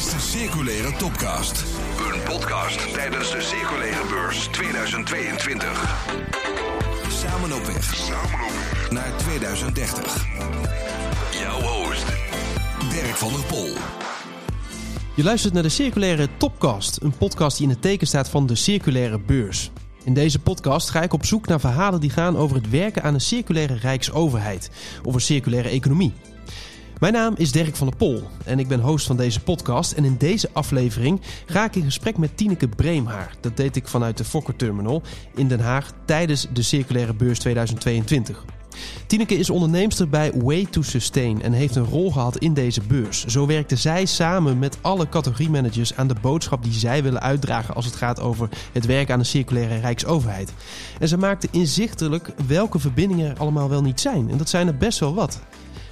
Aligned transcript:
is 0.00 0.10
de 0.10 0.18
Circulaire 0.18 0.92
Topcast. 0.96 1.64
Een 2.12 2.22
podcast 2.22 2.94
tijdens 2.94 3.30
de 3.30 3.40
Circulaire 3.40 4.06
Beurs 4.08 4.46
2022. 4.46 6.06
Samen 7.08 7.52
op 7.56 7.64
weg. 7.64 7.94
Samen 7.94 8.46
op 8.46 8.52
weg. 8.52 8.90
Naar 8.90 9.16
2030. 9.16 10.26
Jouw 11.40 11.60
host, 11.60 12.04
Dirk 12.90 13.14
van 13.14 13.32
der 13.32 13.44
Pol. 13.46 13.68
Je 15.14 15.22
luistert 15.22 15.54
naar 15.54 15.62
de 15.62 15.68
Circulaire 15.68 16.28
Topcast, 16.36 16.98
een 17.02 17.16
podcast 17.16 17.56
die 17.56 17.66
in 17.66 17.72
het 17.72 17.82
teken 17.82 18.06
staat 18.06 18.28
van 18.28 18.46
de 18.46 18.54
Circulaire 18.54 19.18
Beurs. 19.18 19.70
In 20.04 20.14
deze 20.14 20.38
podcast 20.38 20.90
ga 20.90 21.02
ik 21.02 21.12
op 21.12 21.24
zoek 21.24 21.46
naar 21.46 21.60
verhalen 21.60 22.00
die 22.00 22.10
gaan 22.10 22.36
over 22.36 22.56
het 22.56 22.70
werken 22.70 23.02
aan 23.02 23.14
een 23.14 23.20
circulaire 23.20 23.74
rijksoverheid 23.74 24.70
of 25.04 25.14
een 25.14 25.20
circulaire 25.20 25.68
economie. 25.68 26.12
Mijn 27.00 27.12
naam 27.12 27.34
is 27.36 27.52
Dirk 27.52 27.76
van 27.76 27.86
der 27.86 27.96
Pol 27.96 28.22
en 28.44 28.58
ik 28.58 28.68
ben 28.68 28.80
host 28.80 29.06
van 29.06 29.16
deze 29.16 29.40
podcast. 29.40 29.92
En 29.92 30.04
in 30.04 30.16
deze 30.16 30.48
aflevering 30.52 31.20
ga 31.46 31.64
ik 31.64 31.76
in 31.76 31.82
gesprek 31.82 32.18
met 32.18 32.36
Tineke 32.36 32.68
Breemhaar. 32.68 33.34
Dat 33.40 33.56
deed 33.56 33.76
ik 33.76 33.88
vanuit 33.88 34.16
de 34.16 34.24
Fokker 34.24 34.56
Terminal 34.56 35.02
in 35.34 35.48
Den 35.48 35.60
Haag 35.60 35.92
tijdens 36.04 36.46
de 36.52 36.62
Circulaire 36.62 37.14
Beurs 37.14 37.38
2022. 37.38 38.44
Tineke 39.06 39.34
is 39.34 39.50
onderneemster 39.50 40.08
bij 40.08 40.32
Way 40.32 40.66
to 40.70 40.82
Sustain 40.82 41.42
en 41.42 41.52
heeft 41.52 41.76
een 41.76 41.84
rol 41.84 42.10
gehad 42.10 42.36
in 42.36 42.54
deze 42.54 42.80
beurs. 42.88 43.24
Zo 43.24 43.46
werkte 43.46 43.76
zij 43.76 44.04
samen 44.04 44.58
met 44.58 44.78
alle 44.80 45.08
categoriemanagers 45.08 45.96
aan 45.96 46.08
de 46.08 46.16
boodschap 46.20 46.62
die 46.62 46.72
zij 46.72 47.02
willen 47.02 47.20
uitdragen 47.20 47.74
als 47.74 47.84
het 47.84 47.96
gaat 47.96 48.20
over 48.20 48.48
het 48.72 48.86
werk 48.86 49.10
aan 49.10 49.18
een 49.18 49.24
circulaire 49.24 49.78
rijksoverheid. 49.78 50.52
En 50.98 51.08
ze 51.08 51.16
maakte 51.16 51.48
inzichtelijk 51.50 52.32
welke 52.46 52.78
verbindingen 52.78 53.30
er 53.30 53.38
allemaal 53.38 53.68
wel 53.68 53.82
niet 53.82 54.00
zijn. 54.00 54.30
En 54.30 54.36
dat 54.36 54.48
zijn 54.48 54.66
er 54.66 54.76
best 54.76 54.98
wel 54.98 55.14
wat. 55.14 55.40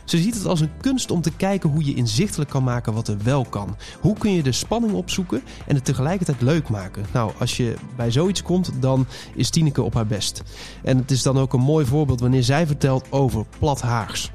Ze 0.08 0.18
ziet 0.18 0.34
het 0.34 0.46
als 0.46 0.60
een 0.60 0.70
kunst 0.80 1.10
om 1.10 1.20
te 1.20 1.30
kijken 1.30 1.70
hoe 1.70 1.84
je 1.84 1.94
inzichtelijk 1.94 2.50
kan 2.50 2.64
maken 2.64 2.92
wat 2.92 3.08
er 3.08 3.16
wel 3.22 3.44
kan. 3.44 3.76
Hoe 4.00 4.18
kun 4.18 4.32
je 4.32 4.42
de 4.42 4.52
spanning 4.52 4.92
opzoeken 4.92 5.42
en 5.66 5.74
het 5.74 5.84
tegelijkertijd 5.84 6.40
leuk 6.40 6.68
maken? 6.68 7.06
Nou, 7.12 7.32
als 7.38 7.56
je 7.56 7.74
bij 7.96 8.10
zoiets 8.10 8.42
komt, 8.42 8.70
dan 8.80 9.06
is 9.34 9.50
Tineke 9.50 9.82
op 9.82 9.94
haar 9.94 10.06
best. 10.06 10.42
En 10.82 10.96
het 10.96 11.10
is 11.10 11.22
dan 11.22 11.38
ook 11.38 11.52
een 11.52 11.60
mooi 11.60 11.86
voorbeeld 11.86 12.20
wanneer 12.20 12.42
zij 12.42 12.66
vertelt 12.66 13.06
over 13.10 13.44
plat 13.58 13.80
Haags. 13.80 14.30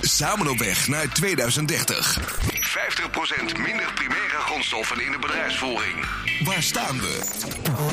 Samen 0.00 0.50
op 0.50 0.58
weg 0.58 0.88
naar 0.88 1.12
2030. 1.12 2.18
50% 2.18 3.58
minder 3.58 3.92
primaire 3.94 4.38
grondstoffen 4.38 5.04
in 5.06 5.12
de 5.12 5.18
bedrijfsvoering. 5.18 6.04
Waar 6.44 6.62
staan 6.62 7.00
we? 7.00 7.22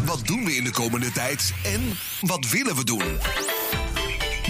Wat 0.05 0.27
doen 0.27 0.45
we 0.45 0.55
in 0.55 0.63
de 0.63 0.71
komende 0.71 1.11
tijd? 1.11 1.53
En 1.63 1.81
wat 2.21 2.49
willen 2.49 2.75
we 2.75 2.83
doen? 2.83 3.17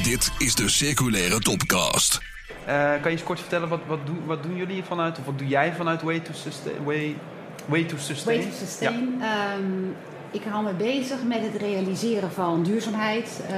Dit 0.03 0.31
is 0.38 0.55
de 0.55 0.69
Circulaire 0.69 1.39
Topcast. 1.39 2.21
Uh, 2.67 2.91
kan 2.91 3.02
je 3.03 3.09
eens 3.09 3.23
kort 3.23 3.39
vertellen, 3.39 3.69
wat, 3.69 3.80
wat, 3.88 4.05
doen, 4.05 4.19
wat 4.25 4.44
doen 4.44 4.55
jullie 4.55 4.83
vanuit, 4.83 5.19
of 5.19 5.25
wat 5.25 5.38
doe 5.38 5.47
jij 5.47 5.73
vanuit 5.73 6.02
Way 6.02 6.19
to 6.19 6.33
Sustain? 6.33 6.83
Way, 6.83 7.17
way 7.66 7.83
to 7.83 7.97
Sustain? 7.97 8.38
Way 8.38 8.49
to 8.49 8.55
sustain. 8.57 9.17
Ja. 9.19 9.55
Um, 9.55 9.95
ik 10.31 10.41
hou 10.49 10.63
me 10.63 10.73
bezig 10.73 11.17
met 11.23 11.41
het 11.41 11.61
realiseren 11.61 12.31
van 12.31 12.63
duurzaamheid. 12.63 13.41
Uh, 13.44 13.49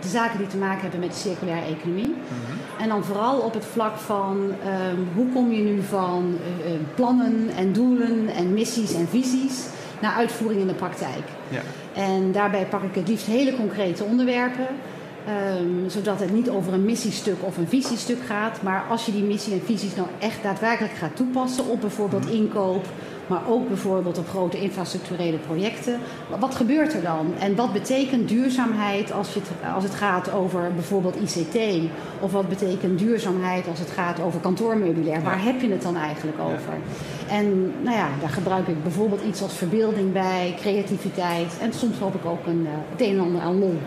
de 0.00 0.08
zaken 0.08 0.38
die 0.38 0.46
te 0.46 0.56
maken 0.56 0.80
hebben 0.80 1.00
met 1.00 1.12
de 1.12 1.18
circulaire 1.18 1.66
economie. 1.66 2.06
Mm 2.06 2.14
-hmm. 2.14 2.82
En 2.82 2.88
dan 2.88 3.04
vooral 3.04 3.38
op 3.38 3.54
het 3.54 3.64
vlak 3.64 3.98
van 3.98 4.52
um, 4.66 5.08
hoe 5.14 5.32
kom 5.32 5.52
je 5.52 5.62
nu 5.62 5.82
van 5.82 6.38
uh, 6.66 6.72
plannen 6.94 7.50
en 7.56 7.72
doelen 7.72 8.28
en 8.28 8.52
missies 8.54 8.94
en 8.94 9.08
visies 9.08 9.66
naar 10.00 10.14
uitvoering 10.14 10.60
in 10.60 10.66
de 10.66 10.74
praktijk. 10.74 11.24
Ja. 11.48 11.62
En 11.94 12.32
daarbij 12.32 12.66
pak 12.66 12.82
ik 12.82 12.94
het 12.94 13.08
liefst 13.08 13.26
hele 13.26 13.56
concrete 13.56 14.04
onderwerpen. 14.04 14.66
Um, 15.58 15.90
zodat 15.90 16.20
het 16.20 16.32
niet 16.32 16.50
over 16.50 16.72
een 16.72 16.84
missiestuk 16.84 17.36
of 17.40 17.56
een 17.56 17.68
visiestuk 17.68 18.18
gaat. 18.26 18.62
Maar 18.62 18.84
als 18.90 19.06
je 19.06 19.12
die 19.12 19.22
missie 19.22 19.52
en 19.52 19.62
visies 19.64 19.94
nou 19.94 20.08
echt 20.18 20.42
daadwerkelijk 20.42 20.94
gaat 20.94 21.16
toepassen 21.16 21.66
op 21.66 21.80
bijvoorbeeld 21.80 22.30
inkoop, 22.30 22.86
maar 23.32 23.42
ook 23.48 23.68
bijvoorbeeld 23.68 24.18
op 24.18 24.28
grote 24.28 24.60
infrastructurele 24.60 25.38
projecten. 25.38 25.98
Wat 26.38 26.54
gebeurt 26.54 26.94
er 26.94 27.02
dan? 27.02 27.34
En 27.38 27.56
wat 27.56 27.72
betekent 27.72 28.28
duurzaamheid 28.28 29.12
als, 29.12 29.34
je 29.34 29.40
het, 29.40 29.72
als 29.74 29.84
het 29.84 29.94
gaat 29.94 30.32
over 30.32 30.70
bijvoorbeeld 30.74 31.16
ICT? 31.16 31.56
Of 32.20 32.32
wat 32.32 32.48
betekent 32.48 32.98
duurzaamheid 32.98 33.68
als 33.68 33.78
het 33.78 33.90
gaat 33.90 34.20
over 34.20 34.40
kantoormeubilair? 34.40 35.22
Waar 35.22 35.42
heb 35.42 35.60
je 35.60 35.70
het 35.70 35.82
dan 35.82 35.96
eigenlijk 35.96 36.38
over? 36.40 36.74
En 37.28 37.72
nou 37.82 37.96
ja, 37.96 38.08
daar 38.20 38.30
gebruik 38.30 38.68
ik 38.68 38.82
bijvoorbeeld 38.82 39.22
iets 39.22 39.42
als 39.42 39.54
verbeelding 39.54 40.12
bij, 40.12 40.54
creativiteit. 40.60 41.52
En 41.60 41.72
soms 41.72 41.98
hoop 41.98 42.14
ik 42.14 42.24
ook 42.24 42.46
een, 42.46 42.66
het 42.90 43.00
een 43.00 43.18
en 43.18 43.20
ander 43.20 43.40
aan 43.40 43.58
lol. 43.58 43.78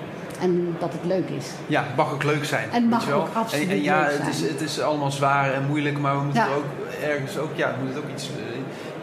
En 0.41 0.75
dat 0.79 0.93
het 0.93 1.05
leuk 1.05 1.29
is. 1.29 1.45
Ja, 1.67 1.83
het 1.83 1.95
mag 1.95 2.13
ook 2.13 2.23
leuk 2.23 2.45
zijn. 2.45 2.69
En 2.71 2.83
mag 2.83 3.11
ook 3.11 3.27
absoluut 3.33 3.67
en, 3.67 3.75
en 3.75 3.81
ja, 3.81 4.01
leuk 4.01 4.09
zijn. 4.09 4.21
Het 4.21 4.35
is, 4.35 4.41
het 4.49 4.61
is 4.61 4.81
allemaal 4.81 5.11
zwaar 5.11 5.53
en 5.53 5.65
moeilijk, 5.67 5.99
maar 5.99 6.17
we 6.17 6.23
moeten 6.23 6.41
ja. 6.41 6.47
er 6.49 6.55
ook 6.55 6.65
ergens 7.03 7.37
ook, 7.37 7.49
ja, 7.55 7.75
moet 7.79 7.93
het 7.93 8.03
ook 8.03 8.09
iets, 8.13 8.29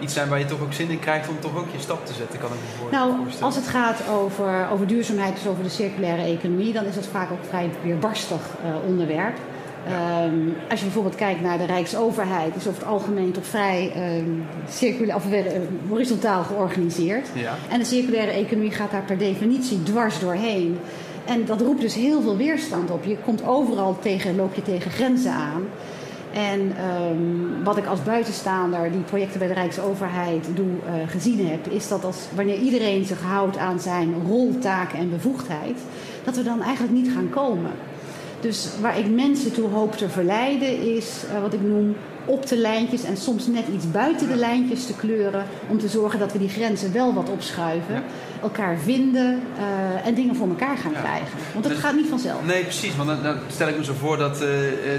iets 0.03 0.15
zijn 0.15 0.29
waar 0.29 0.39
je 0.39 0.45
toch 0.45 0.61
ook 0.61 0.73
zin 0.73 0.91
in 0.91 0.99
krijgt 0.99 1.29
om 1.29 1.41
toch 1.41 1.57
ook 1.57 1.71
je 1.73 1.81
stap 1.81 2.07
te 2.07 2.13
zetten, 2.13 2.39
kan 2.39 2.49
ik 2.49 2.55
me 2.55 2.79
voorstellen. 2.79 3.09
Nou, 3.09 3.29
als 3.41 3.57
het 3.57 3.67
gaat 3.67 4.09
over, 4.09 4.69
over 4.73 4.87
duurzaamheid, 4.87 5.35
dus 5.35 5.47
over 5.47 5.63
de 5.63 5.69
circulaire 5.69 6.23
economie, 6.23 6.73
dan 6.73 6.85
is 6.85 6.95
dat 6.95 7.07
vaak 7.07 7.31
ook 7.31 7.45
vrij 7.49 7.71
weerbarstig 7.83 8.41
uh, 8.65 8.89
onderwerp. 8.89 9.37
Ja. 9.89 10.25
Um, 10.25 10.57
als 10.71 10.79
je 10.79 10.85
bijvoorbeeld 10.85 11.15
kijkt 11.15 11.41
naar 11.41 11.59
de 11.59 11.65
Rijksoverheid, 11.65 12.57
is 12.57 12.67
over 12.67 12.81
het 12.81 12.91
algemeen 12.91 13.33
toch 13.33 13.47
vrij 13.47 13.93
um, 14.19 14.47
circulair, 14.71 15.17
of, 15.17 15.27
uh, 15.27 15.41
horizontaal 15.89 16.43
georganiseerd. 16.43 17.29
Ja. 17.33 17.55
En 17.71 17.79
de 17.79 17.85
circulaire 17.85 18.33
economie 18.33 18.71
gaat 18.71 18.91
daar 18.91 19.03
per 19.03 19.19
definitie 19.19 19.83
dwars 19.83 20.19
doorheen. 20.19 20.79
En 21.25 21.45
dat 21.45 21.61
roept 21.61 21.81
dus 21.81 21.95
heel 21.95 22.23
veel 22.23 22.37
weerstand 22.37 22.91
op. 22.91 23.05
Je 23.05 23.17
komt 23.25 23.47
overal 23.47 23.99
tegen, 24.01 24.37
loop 24.37 24.55
je 24.55 24.63
tegen 24.63 24.91
grenzen 24.91 25.33
aan. 25.33 25.63
En 26.33 26.61
um, 26.61 27.65
wat 27.65 27.77
ik 27.77 27.87
als 27.87 28.03
buitenstaander 28.03 28.93
die 28.93 29.01
projecten 29.01 29.39
bij 29.39 29.49
de 29.49 29.55
Rijksoverheid 29.55 30.47
doe, 30.55 30.67
uh, 30.67 30.93
gezien 31.07 31.47
heb, 31.47 31.67
is 31.67 31.89
dat 31.89 32.05
als 32.05 32.17
wanneer 32.35 32.59
iedereen 32.59 33.05
zich 33.05 33.23
houdt 33.23 33.57
aan 33.57 33.81
zijn 33.81 34.15
rol, 34.27 34.59
taak 34.59 34.93
en 34.93 35.11
bevoegdheid, 35.11 35.79
dat 36.25 36.37
we 36.37 36.43
dan 36.43 36.63
eigenlijk 36.63 36.95
niet 36.95 37.13
gaan 37.13 37.31
komen. 37.31 37.71
Dus 38.41 38.69
waar 38.81 38.99
ik 38.99 39.11
mensen 39.11 39.53
toe 39.53 39.69
hoop 39.69 39.93
te 39.93 40.09
verleiden, 40.09 40.97
is 40.97 41.25
uh, 41.33 41.41
wat 41.41 41.53
ik 41.53 41.63
noem 41.63 41.97
op 42.25 42.47
de 42.47 42.57
lijntjes 42.57 43.05
en 43.05 43.17
soms 43.17 43.47
net 43.47 43.65
iets 43.75 43.91
buiten 43.91 44.29
de 44.29 44.37
lijntjes 44.37 44.87
te 44.87 44.95
kleuren. 44.97 45.47
Om 45.69 45.79
te 45.79 45.89
zorgen 45.89 46.19
dat 46.19 46.33
we 46.33 46.39
die 46.39 46.49
grenzen 46.49 46.93
wel 46.93 47.15
wat 47.15 47.31
opschuiven. 47.31 47.95
Ja. 47.95 48.03
Elkaar 48.43 48.79
vinden 48.79 49.43
uh, 49.59 50.07
en 50.07 50.15
dingen 50.15 50.37
voor 50.37 50.49
elkaar 50.49 50.77
gaan 50.77 50.93
ja. 50.93 51.01
krijgen. 51.01 51.39
Want 51.53 51.65
het 51.65 51.75
dus, 51.75 51.83
gaat 51.83 51.95
niet 51.95 52.09
vanzelf. 52.09 52.45
Nee, 52.45 52.63
precies. 52.63 52.97
Want 52.97 53.09
dan, 53.09 53.23
dan, 53.23 53.39
stel 53.49 53.69
ik 53.69 53.77
me 53.77 53.85
zo 53.85 53.93
voor 53.99 54.17
dat 54.17 54.43
uh, 54.43 54.49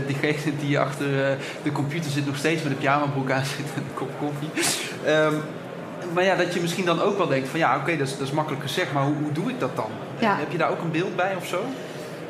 diegene 0.07 0.55
die 0.59 0.79
achter 0.79 1.07
uh, 1.07 1.37
de 1.63 1.71
computer 1.71 2.11
zit 2.11 2.25
nog 2.25 2.37
steeds 2.37 2.63
met 2.63 2.71
een 2.71 2.77
pyjamabroek 2.77 3.31
aan 3.31 3.45
zit 3.45 3.65
en 3.75 3.81
een 3.81 3.93
kop 3.93 4.09
koffie. 4.19 4.49
Um, 5.07 5.41
maar 6.13 6.23
ja, 6.23 6.35
dat 6.35 6.53
je 6.53 6.61
misschien 6.61 6.85
dan 6.85 7.01
ook 7.01 7.17
wel 7.17 7.27
denkt 7.27 7.47
van 7.47 7.59
ja, 7.59 7.71
oké, 7.71 7.81
okay, 7.81 7.97
dat, 7.97 8.15
dat, 8.17 8.27
is 8.27 8.31
makkelijk 8.33 8.63
gezegd, 8.63 8.93
maar 8.93 9.03
hoe, 9.03 9.15
hoe 9.21 9.31
doe 9.31 9.49
ik 9.49 9.59
dat 9.59 9.75
dan? 9.75 9.89
Ja. 10.19 10.37
Heb 10.37 10.51
je 10.51 10.57
daar 10.57 10.69
ook 10.69 10.81
een 10.81 10.91
beeld 10.91 11.15
bij 11.15 11.35
of 11.35 11.45
zo? 11.45 11.65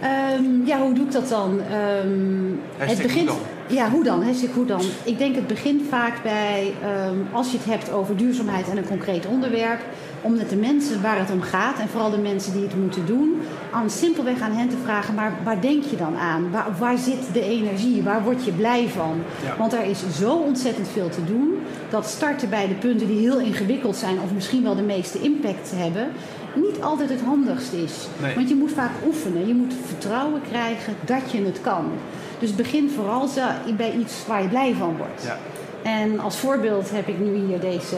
Um, 0.03 0.66
ja, 0.66 0.81
hoe 0.81 0.94
doe 0.94 1.06
ik 1.06 1.12
dat 1.12 1.30
dan? 1.30 1.52
Um, 1.52 2.59
het 2.78 3.02
begint. 3.02 3.28
Dan? 3.28 3.38
Ja, 3.68 3.90
hoe 3.90 4.03
dan? 4.03 4.24
Hashtag 4.24 4.50
hoe 4.53 4.66
dan? 4.66 4.81
Ik 5.03 5.18
denk 5.18 5.36
het 5.36 5.47
begint 5.47 5.81
vaak 5.90 6.24
bij, 6.24 6.74
um, 7.09 7.28
als 7.31 7.52
je 7.52 7.58
het 7.58 7.66
hebt 7.66 7.91
over 7.91 8.18
duurzaamheid 8.18 8.69
en 8.69 8.78
een 8.78 8.88
concreet 8.88 9.25
onderwerp, 9.25 9.80
om 10.22 10.36
met 10.36 10.50
de 10.50 10.56
mensen 10.56 11.02
waar 11.02 11.19
het 11.19 11.31
om 11.31 11.42
gaat, 11.42 11.80
en 11.80 11.88
vooral 11.88 12.09
de 12.09 12.18
mensen 12.18 12.53
die 12.53 12.63
het 12.63 12.81
moeten 12.81 13.06
doen, 13.06 13.42
aan 13.72 13.90
simpelweg 13.90 14.42
aan 14.42 14.52
hen 14.52 14.69
te 14.69 14.78
vragen, 14.84 15.13
maar 15.13 15.34
waar 15.44 15.62
denk 15.62 15.84
je 15.84 15.96
dan 15.96 16.18
aan? 16.18 16.52
Waar, 16.52 16.68
waar 16.80 16.97
zit 16.97 17.34
de 17.34 17.42
energie? 17.42 18.03
Waar 18.03 18.24
word 18.24 18.46
je 18.46 18.52
blij 18.52 18.88
van? 18.88 19.22
Ja. 19.44 19.56
Want 19.58 19.74
er 19.74 19.84
is 19.84 20.03
zo 20.19 20.34
ontzettend 20.34 20.88
veel 20.88 21.09
te 21.09 21.24
doen, 21.24 21.53
dat 21.90 22.06
starten 22.06 22.50
bij 22.50 22.68
de 22.68 22.74
punten 22.74 23.08
die 23.08 23.19
heel 23.19 23.40
ingewikkeld 23.40 23.96
zijn, 23.96 24.19
of 24.24 24.34
misschien 24.34 24.63
wel 24.63 24.75
de 24.75 24.81
meeste 24.81 25.22
impact 25.22 25.72
hebben, 25.75 26.08
niet 26.56 26.81
altijd 26.81 27.09
het 27.09 27.22
handigst 27.22 27.74
is. 27.74 28.08
Nee. 28.22 28.36
Want 28.36 28.50
je 28.50 28.56
moet 28.56 28.72
vaak 28.72 28.91
oefenen. 29.06 29.47
Je 29.47 29.53
moet 29.53 29.74
vertrouwen 29.86 30.41
krijgen 30.50 30.96
dat 31.06 31.31
je 31.31 31.46
het 31.46 31.62
kan. 31.62 31.91
Dus 32.40 32.56
begin 32.56 32.91
vooral 32.96 33.30
bij 33.78 33.91
iets 33.91 34.28
waar 34.28 34.41
je 34.41 34.47
blij 34.47 34.75
van 34.80 34.98
wordt. 34.98 35.24
Ja. 35.24 35.38
En 35.83 36.19
als 36.19 36.38
voorbeeld 36.38 36.92
heb 36.92 37.07
ik 37.07 37.19
nu 37.19 37.36
hier 37.36 37.60
deze 37.60 37.98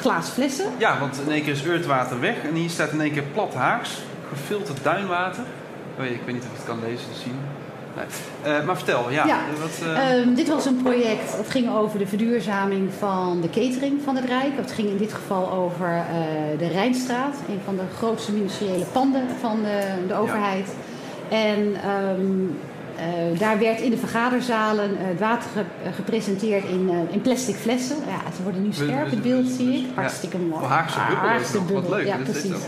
glazen 0.00 0.32
flessen. 0.32 0.66
Ja, 0.78 0.98
want 0.98 1.20
in 1.26 1.32
één 1.32 1.42
keer 1.42 1.52
is 1.52 1.64
Eurtwater 1.64 2.20
weg. 2.20 2.36
En 2.44 2.54
hier 2.54 2.70
staat 2.70 2.92
in 2.92 3.00
één 3.00 3.12
keer 3.12 3.22
plat 3.22 3.54
Haags, 3.54 4.02
gefilterd 4.28 4.84
duinwater. 4.84 5.44
Oh, 5.98 6.04
ik 6.04 6.20
weet 6.24 6.34
niet 6.34 6.44
of 6.44 6.50
je 6.50 6.56
het 6.56 6.64
kan 6.66 6.80
lezen, 6.80 7.06
te 7.12 7.18
zien. 7.18 7.38
Nee. 7.96 8.58
Uh, 8.58 8.66
maar 8.66 8.76
vertel, 8.76 9.10
ja. 9.10 9.26
ja. 9.26 9.38
Wat, 9.60 9.88
uh... 9.88 10.14
um, 10.16 10.34
dit 10.34 10.48
was 10.48 10.66
een 10.66 10.82
project 10.82 11.36
dat 11.36 11.50
ging 11.50 11.76
over 11.76 11.98
de 11.98 12.06
verduurzaming 12.06 12.90
van 12.98 13.40
de 13.40 13.48
catering 13.48 14.02
van 14.04 14.16
het 14.16 14.24
Rijk. 14.24 14.56
Het 14.56 14.72
ging 14.72 14.88
in 14.88 14.96
dit 14.96 15.12
geval 15.12 15.52
over 15.52 15.88
uh, 15.88 16.58
de 16.58 16.66
Rijnstraat, 16.66 17.36
een 17.48 17.60
van 17.64 17.76
de 17.76 17.82
grootste 17.96 18.32
ministeriële 18.32 18.84
panden 18.84 19.22
van 19.40 19.62
de, 19.62 20.06
de 20.08 20.14
overheid. 20.14 20.66
Ja. 21.28 21.36
En 21.36 21.76
um, 22.18 22.58
daar 23.38 23.58
werd 23.58 23.80
in 23.80 23.90
de 23.90 23.96
vergaderzalen 23.96 24.90
het 24.96 25.20
water 25.20 25.50
ge 25.52 25.92
gepresenteerd 25.94 26.64
in, 26.64 26.90
in 27.10 27.20
plastic 27.20 27.54
flessen. 27.54 27.96
Ja, 27.96 28.32
ze 28.36 28.42
worden 28.42 28.62
nu 28.62 28.72
scherp 28.72 29.12
in 29.12 29.22
beeld, 29.22 29.48
zie 29.48 29.74
ik. 29.74 29.86
Hartstikke 29.94 30.38
mooi. 30.38 30.62
Oh, 30.62 30.70
Haagse 30.70 30.98
bubbel. 31.08 31.28
Haagse 31.28 31.58
bubbel. 31.58 31.74
Wat 31.74 31.90
leuk. 31.90 32.06
Ja, 32.06 32.16
dat 32.16 32.30
precies. 32.30 32.50
Nog, 32.50 32.60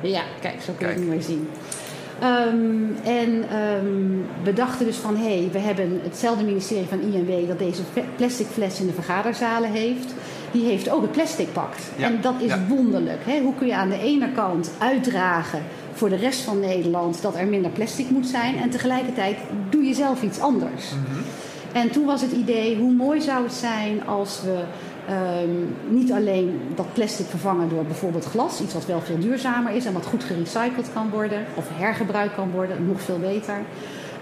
ja, 0.00 0.22
kijk, 0.40 0.60
zo 0.62 0.72
kun 0.78 0.88
je 0.88 0.94
het 0.94 1.06
mooi 1.06 1.22
zien. 1.22 1.48
Ehm, 2.20 3.06
en 3.06 3.44
ehm, 3.50 4.42
we 4.42 4.52
dachten 4.52 4.86
dus 4.86 4.96
van, 4.96 5.16
hé, 5.16 5.38
hey, 5.38 5.48
we 5.52 5.58
hebben 5.58 6.00
hetzelfde 6.02 6.44
ministerie 6.44 6.86
van 6.88 7.00
INW 7.00 7.48
dat 7.48 7.58
deze 7.58 7.82
plastic 8.16 8.46
fles 8.46 8.80
in 8.80 8.86
de 8.86 8.92
vergaderzalen 8.92 9.70
heeft. 9.70 10.14
Die 10.52 10.64
heeft 10.64 10.90
ook 10.90 11.02
het 11.02 11.12
plastic 11.12 11.52
pakt. 11.52 11.82
Ja, 11.96 12.06
En 12.06 12.18
dat 12.20 12.34
is 12.38 12.48
ja. 12.48 12.64
wonderlijk. 12.68 13.20
Hè? 13.24 13.40
Hoe 13.40 13.54
kun 13.54 13.66
je 13.66 13.74
aan 13.74 13.88
de 13.88 14.00
ene 14.00 14.32
kant 14.32 14.70
uitdragen 14.78 15.62
voor 15.92 16.08
de 16.08 16.16
rest 16.16 16.40
van 16.40 16.60
Nederland 16.60 17.22
dat 17.22 17.36
er 17.36 17.46
minder 17.46 17.70
plastic 17.70 18.10
moet 18.10 18.26
zijn. 18.26 18.56
En 18.56 18.70
tegelijkertijd 18.70 19.36
doe 19.70 19.82
je 19.82 19.94
zelf 19.94 20.22
iets 20.22 20.40
anders. 20.40 20.92
En 21.72 21.90
toen 21.90 22.04
was 22.04 22.20
het 22.20 22.32
idee, 22.32 22.76
hoe 22.76 22.92
mooi 22.92 23.20
zou 23.20 23.42
het 23.42 23.52
zijn 23.52 24.06
als 24.06 24.42
we 24.44 24.58
ehm, 25.08 25.50
niet 25.88 26.12
alleen 26.12 26.60
dat 26.74 26.92
plastic 26.92 27.26
vervangen 27.26 27.68
door 27.68 27.84
bijvoorbeeld 27.84 28.24
glas, 28.24 28.60
iets 28.60 28.74
wat 28.74 28.86
wel 28.86 29.00
veel 29.00 29.18
duurzamer 29.18 29.72
is 29.72 29.84
en 29.84 29.92
wat 29.92 30.06
goed 30.06 30.24
gerecycled 30.24 30.92
kan 30.92 31.10
worden, 31.10 31.44
of 31.54 31.68
hergebruikt 31.72 32.34
kan 32.34 32.50
worden, 32.50 32.86
nog 32.86 33.00
veel 33.00 33.18
beter. 33.18 33.56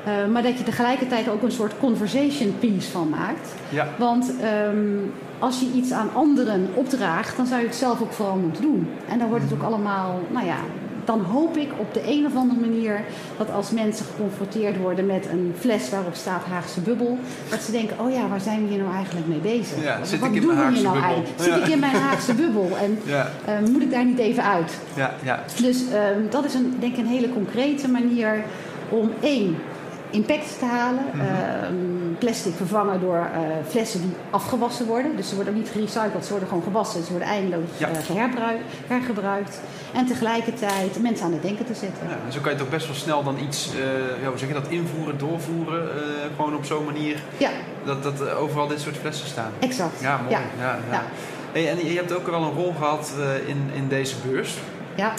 Eh, 0.04 0.26
maar 0.32 0.42
dat 0.42 0.58
je 0.58 0.64
tegelijkertijd 0.64 1.28
ook 1.28 1.42
een 1.42 1.52
soort 1.52 1.78
conversation 1.78 2.54
piece 2.58 2.90
van 2.90 3.08
maakt. 3.08 3.54
Ja. 3.68 3.88
Want 3.98 4.32
ehm, 4.40 4.98
als 5.38 5.60
je 5.60 5.70
iets 5.74 5.92
aan 5.92 6.10
anderen 6.14 6.68
opdraagt, 6.74 7.36
dan 7.36 7.46
zou 7.46 7.60
je 7.60 7.66
het 7.66 7.76
zelf 7.76 8.02
ook 8.02 8.12
vooral 8.12 8.36
moeten 8.36 8.62
doen. 8.62 8.88
En 9.08 9.18
dan 9.18 9.28
wordt 9.28 9.44
het 9.44 9.52
ook 9.52 9.62
allemaal, 9.62 10.20
nou 10.30 10.46
ja, 10.46 10.56
dan 11.06 11.20
hoop 11.20 11.56
ik 11.56 11.68
op 11.76 11.94
de 11.94 12.02
een 12.06 12.26
of 12.26 12.36
andere 12.36 12.60
manier 12.60 13.00
dat 13.38 13.50
als 13.52 13.70
mensen 13.70 14.06
geconfronteerd 14.06 14.76
worden 14.76 15.06
met 15.06 15.26
een 15.30 15.54
fles 15.58 15.90
waarop 15.90 16.14
staat 16.14 16.44
Haagse 16.44 16.80
bubbel, 16.80 17.18
dat 17.50 17.62
ze 17.62 17.70
denken, 17.72 17.96
oh 18.00 18.12
ja, 18.12 18.28
waar 18.28 18.40
zijn 18.40 18.62
we 18.62 18.68
hier 18.68 18.78
nou 18.82 18.94
eigenlijk 18.94 19.26
mee 19.26 19.38
bezig? 19.38 19.82
Ja, 19.82 19.98
Wat 20.20 20.34
doen 20.34 20.46
mijn 20.56 20.68
we 20.68 20.74
hier 20.74 20.82
nou 20.82 20.94
bubbel? 20.94 21.02
eigenlijk? 21.02 21.28
Zit 21.36 21.46
Ja. 21.54 21.56
ik 21.56 21.66
in 21.66 21.78
mijn 21.78 21.96
Haagse 21.96 22.34
bubbel? 22.34 22.70
En 22.82 22.98
Ja. 23.14 23.28
eh, 23.44 23.54
moet 23.72 23.82
ik 23.82 23.90
daar 23.90 24.04
niet 24.04 24.18
even 24.18 24.44
uit? 24.44 24.78
Ja, 24.94 25.14
ja. 25.22 25.42
Dus 25.62 25.82
ehm, 25.92 26.20
dat 26.30 26.44
is 26.44 26.54
een, 26.54 26.74
denk 26.80 26.92
ik 26.92 26.98
een 26.98 27.06
hele 27.10 27.32
concrete 27.32 27.88
manier 27.88 28.42
om 28.88 29.10
één 29.20 29.56
impact 30.10 30.58
te 30.58 30.64
halen. 30.64 31.04
Mhm. 31.14 31.20
Ehm, 31.20 32.05
plastic 32.18 32.54
vervangen 32.56 33.00
door 33.00 33.16
eh, 33.16 33.40
flessen 33.68 34.00
die 34.00 34.10
afgewassen 34.30 34.86
worden. 34.86 35.16
Dus 35.16 35.28
ze 35.28 35.34
worden 35.34 35.52
ook 35.52 35.58
niet 35.58 35.68
gerecycled, 35.70 36.24
ze 36.24 36.30
worden 36.30 36.48
gewoon 36.48 36.62
gewassen. 36.62 37.04
Ze 37.04 37.10
worden 37.10 37.28
eindeloos 37.28 37.68
Ja. 37.76 37.88
eh, 37.88 37.94
hergebruikt. 38.86 39.60
En 39.92 40.06
tegelijkertijd 40.06 41.02
mensen 41.02 41.26
aan 41.26 41.32
het 41.32 41.42
denken 41.42 41.66
te 41.66 41.74
zetten. 41.74 42.06
Ja, 42.08 42.16
en 42.26 42.32
zo 42.32 42.40
kan 42.40 42.52
je 42.52 42.58
toch 42.58 42.68
best 42.68 42.86
wel 42.86 42.96
snel 42.96 43.22
dan 43.24 43.38
iets, 43.48 43.68
eh, 43.74 44.22
ja, 44.22 44.28
hoe 44.28 44.38
zeg 44.38 44.48
je 44.48 44.54
dat, 44.54 44.68
invoeren, 44.68 45.18
doorvoeren. 45.18 45.88
gewoon 46.36 46.54
op 46.56 46.64
zo'n 46.64 46.84
manier 46.84 47.22
Ja, 47.36 47.50
dat, 47.84 48.02
dat 48.02 48.20
er 48.20 48.36
overal 48.36 48.66
dit 48.66 48.80
soort 48.80 48.96
flessen 48.96 49.26
staan. 49.26 49.50
exact. 49.58 50.00
Ja, 50.00 50.16
mooi. 50.22 50.30
Ja. 50.58 50.78
Ja. 50.90 51.02
Hey, 51.52 51.68
en 51.70 51.86
je 51.90 51.96
hebt 51.96 52.12
ook 52.14 52.26
wel 52.26 52.42
een 52.42 52.52
rol 52.52 52.74
gehad 52.78 53.12
eh, 53.18 53.48
in, 53.48 53.70
in 53.74 53.88
deze 53.88 54.14
beurs. 54.28 54.54
Ja, 54.94 55.12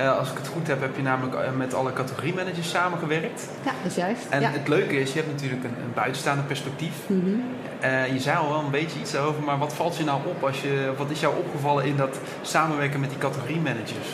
Eh, 0.00 0.18
als 0.18 0.30
ik 0.30 0.36
het 0.36 0.48
goed 0.48 0.66
heb, 0.66 0.80
heb 0.80 0.96
je 0.96 1.02
namelijk 1.02 1.34
eh, 1.34 1.40
met 1.56 1.74
alle 1.74 1.92
categoriemanagers 1.92 2.70
samengewerkt. 2.70 3.46
ja, 3.64 3.70
dat 3.82 3.90
is 3.90 3.96
juist. 3.96 4.22
En 4.28 4.40
ja. 4.40 4.50
het 4.50 4.68
leuke 4.68 5.00
is, 5.00 5.12
je 5.12 5.18
hebt 5.18 5.32
natuurlijk 5.32 5.64
een, 5.64 5.74
een 5.84 5.92
buitenstaande 5.94 6.42
perspectief. 6.42 6.94
Mhm. 7.06 7.20
Eh, 7.80 8.12
je 8.12 8.20
zei 8.20 8.38
al 8.38 8.48
wel 8.48 8.58
een 8.58 8.70
beetje 8.70 9.00
iets 9.00 9.16
over, 9.16 9.42
maar 9.42 9.58
wat 9.58 9.72
valt 9.74 9.96
je 9.96 10.04
nou 10.04 10.20
op? 10.26 10.44
Als 10.44 10.62
je, 10.62 10.92
wat 10.96 11.10
is 11.10 11.20
jou 11.20 11.34
opgevallen 11.36 11.84
in 11.84 11.96
dat 11.96 12.18
samenwerken 12.42 13.00
met 13.00 13.08
die 13.10 13.18
categoriemanagers? 13.18 14.08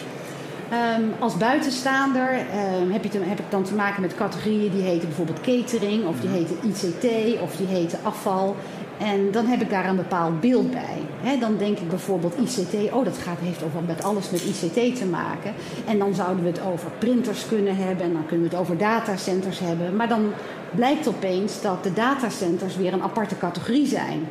Ehm, 0.70 1.02
als 1.18 1.36
buitenstaander 1.36 2.28
ehm, 2.28 2.90
heb, 2.90 3.02
je 3.02 3.08
te- 3.08 3.22
heb 3.24 3.38
ik 3.38 3.44
dan 3.50 3.62
te 3.62 3.74
maken 3.74 4.00
met 4.02 4.14
categorieën 4.14 4.70
die 4.70 4.82
heten 4.82 5.08
bijvoorbeeld 5.08 5.40
catering, 5.40 6.06
of 6.06 6.20
die 6.20 6.30
heten 6.30 6.56
ICT, 6.62 7.40
of 7.40 7.56
die 7.56 7.66
heten 7.66 7.98
afval. 8.02 8.56
En 8.98 9.31
dan 9.31 9.46
heb 9.46 9.60
ik 9.60 9.70
daar 9.70 9.88
een 9.88 9.96
bepaald 9.96 10.40
beeld 10.40 10.70
bij. 10.70 11.38
Dan 11.40 11.56
denk 11.56 11.78
ik 11.78 11.88
bijvoorbeeld 11.88 12.34
ICT, 12.38 12.93
oh 12.93 13.04
dat 13.04 13.19
gaat, 13.19 13.38
heeft 13.40 13.62
over 13.62 13.82
met 13.82 14.02
alles 14.02 14.31
met 14.31 14.44
ICT 14.44 14.96
te 14.96 15.06
maken. 15.06 15.54
En 15.87 15.98
dan 15.98 16.14
zouden 16.14 16.43
we 16.43 16.50
het 16.50 16.60
over 16.60 16.90
printers 16.98 17.48
kunnen 17.48 17.76
hebben 17.76 18.04
en 18.04 18.12
dan 18.12 18.26
kunnen 18.26 18.48
we 18.48 18.52
het 18.52 18.62
over 18.62 18.78
datacenters 18.78 19.58
hebben. 19.58 19.96
Maar 19.96 20.08
dan 20.08 20.32
blijkt 20.75 21.08
opeens 21.08 21.60
dat 21.62 21.82
de 21.82 21.93
datacenters 21.93 22.76
weer 22.76 22.93
een 22.93 23.02
aparte 23.02 23.38
categorie 23.38 23.87
zijn. 23.87 24.28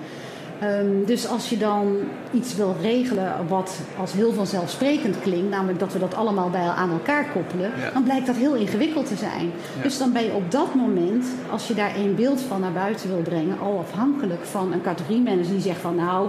Ehm, 0.60 1.06
dus 1.06 1.28
als 1.28 1.50
je 1.50 1.58
dan 1.58 1.98
iets 2.32 2.56
wil 2.56 2.76
regelen 2.82 3.34
wat 3.48 3.80
als 4.00 4.14
heel 4.14 4.34
vanzelfsprekend 4.34 5.20
klinkt, 5.22 5.50
namelijk 5.50 5.80
dat 5.80 5.94
we 5.94 6.00
dat 6.00 6.16
allemaal 6.16 6.50
bij 6.50 6.62
aan 6.68 6.92
elkaar 6.92 7.26
koppelen, 7.34 7.72
Ja. 7.80 7.92
dan 7.94 8.04
blijkt 8.04 8.26
dat 8.28 8.36
heel 8.36 8.54
ingewikkeld 8.56 9.08
te 9.08 9.16
zijn. 9.16 9.52
Ja. 9.78 9.84
Dus 9.84 9.98
dan 9.98 10.12
ben 10.14 10.24
je 10.24 10.34
op 10.34 10.52
dat 10.52 10.74
moment, 10.76 11.26
als 11.52 11.68
je 11.68 11.74
daar 11.74 11.96
één 11.96 12.16
beeld 12.16 12.42
van 12.42 12.60
naar 12.62 12.72
buiten 12.72 13.10
wil 13.10 13.22
brengen, 13.22 13.60
al 13.60 13.80
afhankelijk 13.80 14.46
van 14.46 14.74
een 14.74 14.82
categoriemanager 14.82 15.52
die 15.52 15.62
zegt 15.62 15.80
van 15.82 15.96
nou, 15.96 16.28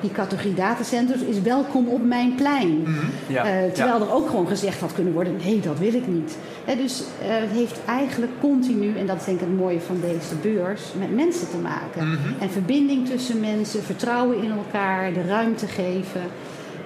die 0.00 0.10
categorie 0.10 0.54
datacenters 0.54 1.20
is 1.20 1.40
welkom 1.40 1.88
op 1.88 2.04
mijn 2.04 2.34
plein. 2.34 2.86
Ja, 3.26 3.44
Eh, 3.44 3.72
terwijl 3.72 4.00
er 4.00 4.12
ook 4.12 4.30
gewoon 4.30 4.48
gezegd 4.48 4.80
had 4.80 4.92
kunnen 4.92 5.12
worden: 5.12 5.36
nee, 5.44 5.60
dat 5.60 5.78
wil 5.78 5.94
ik 5.94 6.06
niet. 6.06 6.36
Dus 6.78 7.00
eh, 7.00 7.26
het 7.28 7.50
heeft 7.50 7.78
eigenlijk 7.86 8.32
continu, 8.40 8.96
en 8.96 9.06
dat 9.06 9.16
is 9.16 9.24
denk 9.24 9.40
ik 9.40 9.46
het 9.46 9.56
mooie 9.56 9.80
van 9.80 10.00
deze 10.00 10.34
beurs, 10.42 10.82
met 10.98 11.14
mensen 11.14 11.48
te 11.50 11.56
maken. 11.56 12.08
Mhm. 12.08 12.42
En 12.42 12.50
verbinding 12.50 13.08
tussen 13.08 13.40
mensen, 13.40 13.82
vertrouwen 13.82 14.42
in 14.42 14.50
elkaar, 14.50 15.12
de 15.12 15.22
ruimte 15.22 15.66
geven. 15.66 16.22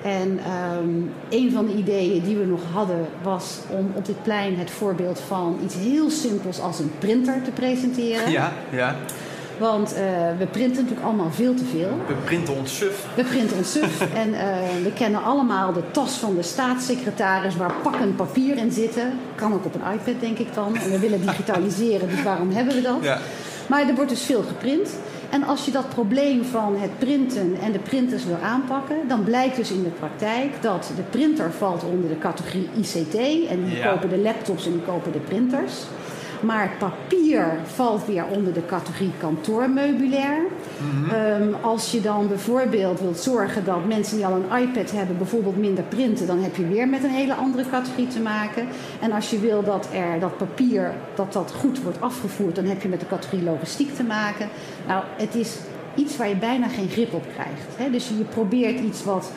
En 0.03 0.39
ehm, 0.45 0.89
een 1.29 1.53
van 1.53 1.67
de 1.67 1.73
ideeën 1.75 2.23
die 2.23 2.37
we 2.37 2.45
nog 2.45 2.61
hadden 2.73 3.07
was 3.23 3.59
om 3.69 3.91
op 3.95 4.07
dit 4.07 4.23
plein 4.23 4.57
het 4.59 4.71
voorbeeld 4.71 5.21
van 5.21 5.59
iets 5.65 5.75
heel 5.75 6.11
simpels 6.11 6.61
als 6.61 6.79
een 6.79 6.93
printer 6.99 7.43
te 7.43 7.51
presenteren. 7.51 8.31
Ja, 8.31 8.53
ja. 8.71 8.97
Want 9.61 9.95
eh, 9.95 10.03
we 10.39 10.47
printen 10.47 10.83
natuurlijk 10.83 11.07
allemaal 11.07 11.31
veel 11.33 11.55
te 11.55 11.65
veel. 11.65 11.89
We 12.07 12.15
printen 12.25 12.55
ons 12.55 12.77
suf. 12.77 13.07
We 13.17 13.25
printen 13.25 13.57
ons 13.57 13.73
suf 13.73 14.01
en 14.25 14.35
eh, 14.35 14.57
we 14.83 14.93
kennen 14.93 15.23
allemaal 15.23 15.73
de 15.73 15.83
tas 15.91 16.13
van 16.17 16.35
de 16.35 16.43
staatssecretaris 16.43 17.57
waar 17.57 17.73
pakken 17.83 18.15
papier 18.15 18.57
in 18.57 18.73
zitten. 18.73 19.13
Kan 19.35 19.53
ook 19.53 19.65
op 19.65 19.75
een 19.75 19.93
iPad, 19.93 20.21
denk 20.21 20.39
ik 20.39 20.55
dan. 20.55 20.77
En 20.77 20.91
we 20.91 20.99
willen 20.99 21.21
digitaliseren, 21.21 22.09
dus 22.09 22.23
waarom 22.23 22.51
hebben 22.51 22.75
we 22.75 22.81
dat? 22.81 22.99
Ja. 23.01 23.19
Maar 23.69 23.89
er 23.89 23.95
wordt 23.95 24.11
dus 24.11 24.23
veel 24.23 24.43
geprint. 24.43 24.91
En 25.31 25.43
als 25.45 25.65
je 25.65 25.71
dat 25.71 25.89
probleem 25.89 26.45
van 26.45 26.77
het 26.79 26.99
printen 26.99 27.57
en 27.63 27.73
de 27.73 27.79
printers 27.79 28.25
wil 28.25 28.39
aanpakken, 28.43 28.97
dan 29.09 29.25
blijkt 29.25 29.57
dus 29.57 29.71
in 29.71 29.83
de 29.83 29.89
praktijk 29.89 30.63
dat 30.63 30.91
de 30.97 31.03
printer 31.03 31.53
valt 31.53 31.85
onder 31.85 32.09
de 32.09 32.19
categorie 32.19 32.69
ICT. 32.77 33.15
En 33.49 33.65
die 33.65 33.77
Ja. 33.77 33.91
kopen 33.93 34.09
de 34.09 34.19
laptops 34.19 34.67
en 34.67 34.73
die 34.73 34.81
kopen 34.83 35.13
de 35.13 35.19
printers. 35.19 35.73
Maar 36.41 36.71
papier 36.79 37.59
valt 37.65 38.07
weer 38.07 38.25
onder 38.25 38.53
de 38.53 38.67
categorie 38.67 39.13
kantoormeubilair. 39.19 40.43
Ehm, 41.13 41.55
als 41.61 41.93
je 41.93 42.01
dan 42.01 42.29
bijvoorbeeld 42.29 43.01
wilt 43.01 43.19
zorgen 43.19 43.65
dat 43.65 43.87
mensen 43.87 44.17
die 44.17 44.27
al 44.27 44.33
een 44.33 44.63
iPad 44.63 44.91
hebben, 44.91 45.19
bijvoorbeeld 45.19 45.57
minder 45.57 45.85
printen, 45.85 46.27
dan 46.27 46.43
heb 46.43 46.57
je 46.57 46.67
weer 46.67 46.89
met 46.89 47.05
een 47.05 47.11
hele 47.11 47.35
andere 47.35 47.65
categorie 47.71 48.07
te 48.09 48.21
maken. 48.21 48.67
En 49.01 49.13
als 49.13 49.31
je 49.31 49.39
wil 49.39 49.63
dat 49.65 49.89
er 49.95 50.21
dat 50.21 50.37
papier 50.37 50.93
dat 51.15 51.33
dat 51.33 51.53
goed 51.59 51.83
wordt 51.83 52.01
afgevoerd, 52.01 52.55
dan 52.55 52.65
heb 52.65 52.83
je 52.83 52.89
met 52.89 53.01
de 53.01 53.07
categorie 53.07 53.45
logistiek 53.45 53.95
te 53.95 54.03
maken. 54.03 54.49
Nou, 54.87 55.05
het 55.17 55.35
is 55.35 55.57
iets 55.95 56.17
waar 56.17 56.29
je 56.29 56.37
bijna 56.37 56.69
geen 56.69 56.89
grip 56.89 57.15
op 57.15 57.25
krijgt. 57.33 57.77
Hè? 57.77 57.91
Dus 57.91 58.09
je 58.09 58.25
probeert 58.25 58.81
iets 58.81 59.05
wat 59.05 59.33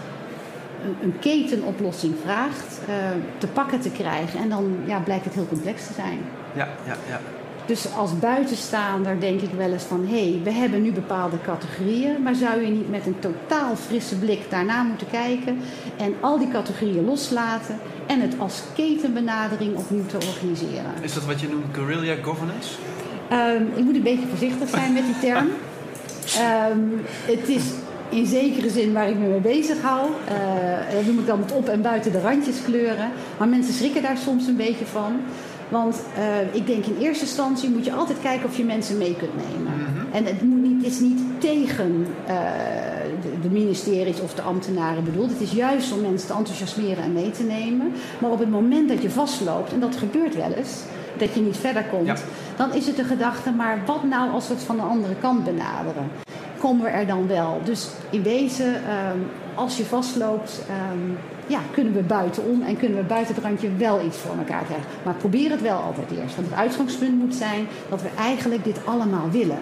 een, 0.86 0.96
een 1.02 1.20
ketenoplossing 1.20 2.14
vraagt 2.24 2.80
eh, 2.88 2.96
te 3.38 3.48
pakken 3.48 3.80
te 3.80 3.92
krijgen. 3.92 4.40
En 4.40 4.50
dan 4.50 4.76
ja, 4.86 5.00
blijkt 5.00 5.26
het 5.26 5.34
heel 5.34 5.48
complex 5.48 5.88
te 5.88 5.94
zijn. 5.94 6.20
Ja, 6.56 6.68
ja, 6.86 6.96
ja. 7.10 7.20
Dus 7.66 7.94
als 7.96 8.20
buitenstaander 8.20 9.20
denk 9.20 9.42
ik 9.42 9.50
wel 9.58 9.72
eens 9.72 9.84
van... 9.84 10.08
hé, 10.08 10.30
hey, 10.30 10.42
we 10.44 10.52
hebben 10.52 10.82
nu 10.82 10.92
bepaalde 10.92 11.42
categorieën... 11.42 12.22
maar 12.24 12.36
zou 12.36 12.62
je 12.62 12.72
niet 12.72 12.90
met 12.90 13.06
een 13.06 13.20
totaal 13.20 13.76
frisse 13.76 14.16
blik 14.16 14.50
daarna 14.50 14.84
moeten 14.84 15.08
kijken... 15.12 15.60
en 15.98 16.16
al 16.20 16.38
die 16.38 16.52
categorieën 16.52 17.06
loslaten... 17.06 17.80
en 18.08 18.22
het 18.22 18.36
als 18.38 18.62
ketenbenadering 18.76 19.76
opnieuw 19.76 20.06
te 20.06 20.18
organiseren? 20.18 20.92
Is 21.02 21.14
dat 21.14 21.26
wat 21.26 21.42
je 21.42 21.48
noemt 21.48 21.66
guerrilla 21.72 22.16
governance? 22.24 22.70
Ehm, 23.30 23.64
ik 23.76 23.84
moet 23.84 23.96
een 23.96 24.04
beetje 24.04 24.28
voorzichtig 24.28 24.70
zijn 24.70 24.94
met 24.94 25.04
die 25.06 25.20
term. 25.20 25.48
Ehm, 26.38 26.80
het 27.26 27.48
is 27.50 27.64
in 28.10 28.26
zekere 28.26 28.70
zin 28.70 28.94
waar 28.94 29.10
ik 29.10 29.18
me 29.18 29.28
mee 29.28 29.40
bezig 29.40 29.82
hou. 29.82 30.10
Eh, 30.28 30.96
dat 30.96 31.06
noem 31.06 31.20
ik 31.20 31.26
dan 31.26 31.40
het 31.40 31.52
op 31.52 31.70
en 31.70 31.82
buiten 31.82 32.12
de 32.12 32.22
randjes 32.22 32.64
kleuren. 32.64 33.12
Maar 33.38 33.48
mensen 33.48 33.74
schrikken 33.74 34.02
daar 34.02 34.18
soms 34.18 34.48
een 34.48 34.56
beetje 34.56 34.86
van. 34.86 35.22
Want 35.74 36.04
eh, 36.16 36.56
ik 36.56 36.68
denk 36.68 36.86
in 36.86 36.98
eerste 37.00 37.24
instantie 37.26 37.70
moet 37.70 37.86
je 37.86 37.94
altijd 37.94 38.20
kijken 38.22 38.46
of 38.50 38.58
je 38.58 38.64
mensen 38.64 38.98
mee 38.98 39.16
kunt 39.16 39.32
nemen. 39.36 39.74
En 40.12 40.26
het, 40.26 40.42
moet 40.42 40.62
niet, 40.62 40.84
het 40.84 40.94
is 40.94 41.00
niet 41.00 41.20
tegen 41.38 42.08
eh, 42.28 42.36
de, 43.22 43.40
de 43.42 43.50
ministeries 43.50 44.22
of 44.22 44.34
de 44.34 44.42
ambtenaren 44.42 45.04
bedoeld. 45.04 45.30
Het 45.32 45.42
is 45.42 45.52
juist 45.52 45.92
om 45.94 46.02
mensen 46.02 46.28
te 46.28 46.34
enthousiasmeren 46.34 47.04
en 47.04 47.14
mee 47.14 47.32
te 47.32 47.44
nemen. 47.44 47.92
Maar 48.20 48.32
op 48.32 48.40
het 48.40 48.50
moment 48.50 48.90
dat 48.90 49.02
je 49.02 49.10
vastloopt, 49.10 49.74
en 49.74 49.80
dat 49.80 49.96
gebeurt 49.96 50.36
wel 50.36 50.52
eens, 50.52 50.82
dat 51.18 51.34
je 51.34 51.42
niet 51.42 51.58
verder 51.58 51.84
komt, 51.84 52.06
Ja. 52.08 52.16
dan 52.56 52.74
is 52.74 52.88
het 52.88 52.96
de 52.96 53.04
gedachte, 53.04 53.52
maar 53.52 53.82
wat 53.86 54.04
nou 54.04 54.32
als 54.32 54.48
we 54.48 54.54
het 54.54 54.64
van 54.64 54.76
de 54.76 54.82
andere 54.82 55.16
kant 55.16 55.44
benaderen? 55.44 56.12
Komen 56.60 56.84
we 56.84 56.90
er 56.90 57.08
dan 57.08 57.28
wel? 57.28 57.62
Dus 57.64 57.88
in 58.10 58.24
wezen, 58.24 58.74
ehm, 58.76 59.18
als 59.56 59.78
je 59.78 59.86
vastloopt, 59.86 60.62
ehm, 60.70 61.16
ja, 61.48 61.60
kunnen 61.72 61.94
we 61.94 62.02
buitenom 62.02 62.62
en 62.62 62.78
kunnen 62.78 62.98
we 62.98 63.04
buiten 63.04 63.36
het 63.36 63.44
randje 63.44 63.76
wel 63.78 64.06
iets 64.06 64.18
voor 64.18 64.38
elkaar 64.38 64.64
krijgen. 64.64 64.88
Maar 65.04 65.14
probeer 65.14 65.50
het 65.52 65.62
wel 65.62 65.78
altijd 65.78 66.12
eerst. 66.12 66.36
Want 66.36 66.50
het 66.50 66.58
uitgangspunt 66.58 67.18
moet 67.20 67.36
zijn 67.36 67.68
dat 67.90 68.02
we 68.02 68.10
eigenlijk 68.18 68.64
dit 68.64 68.80
allemaal 68.86 69.30
willen. 69.32 69.58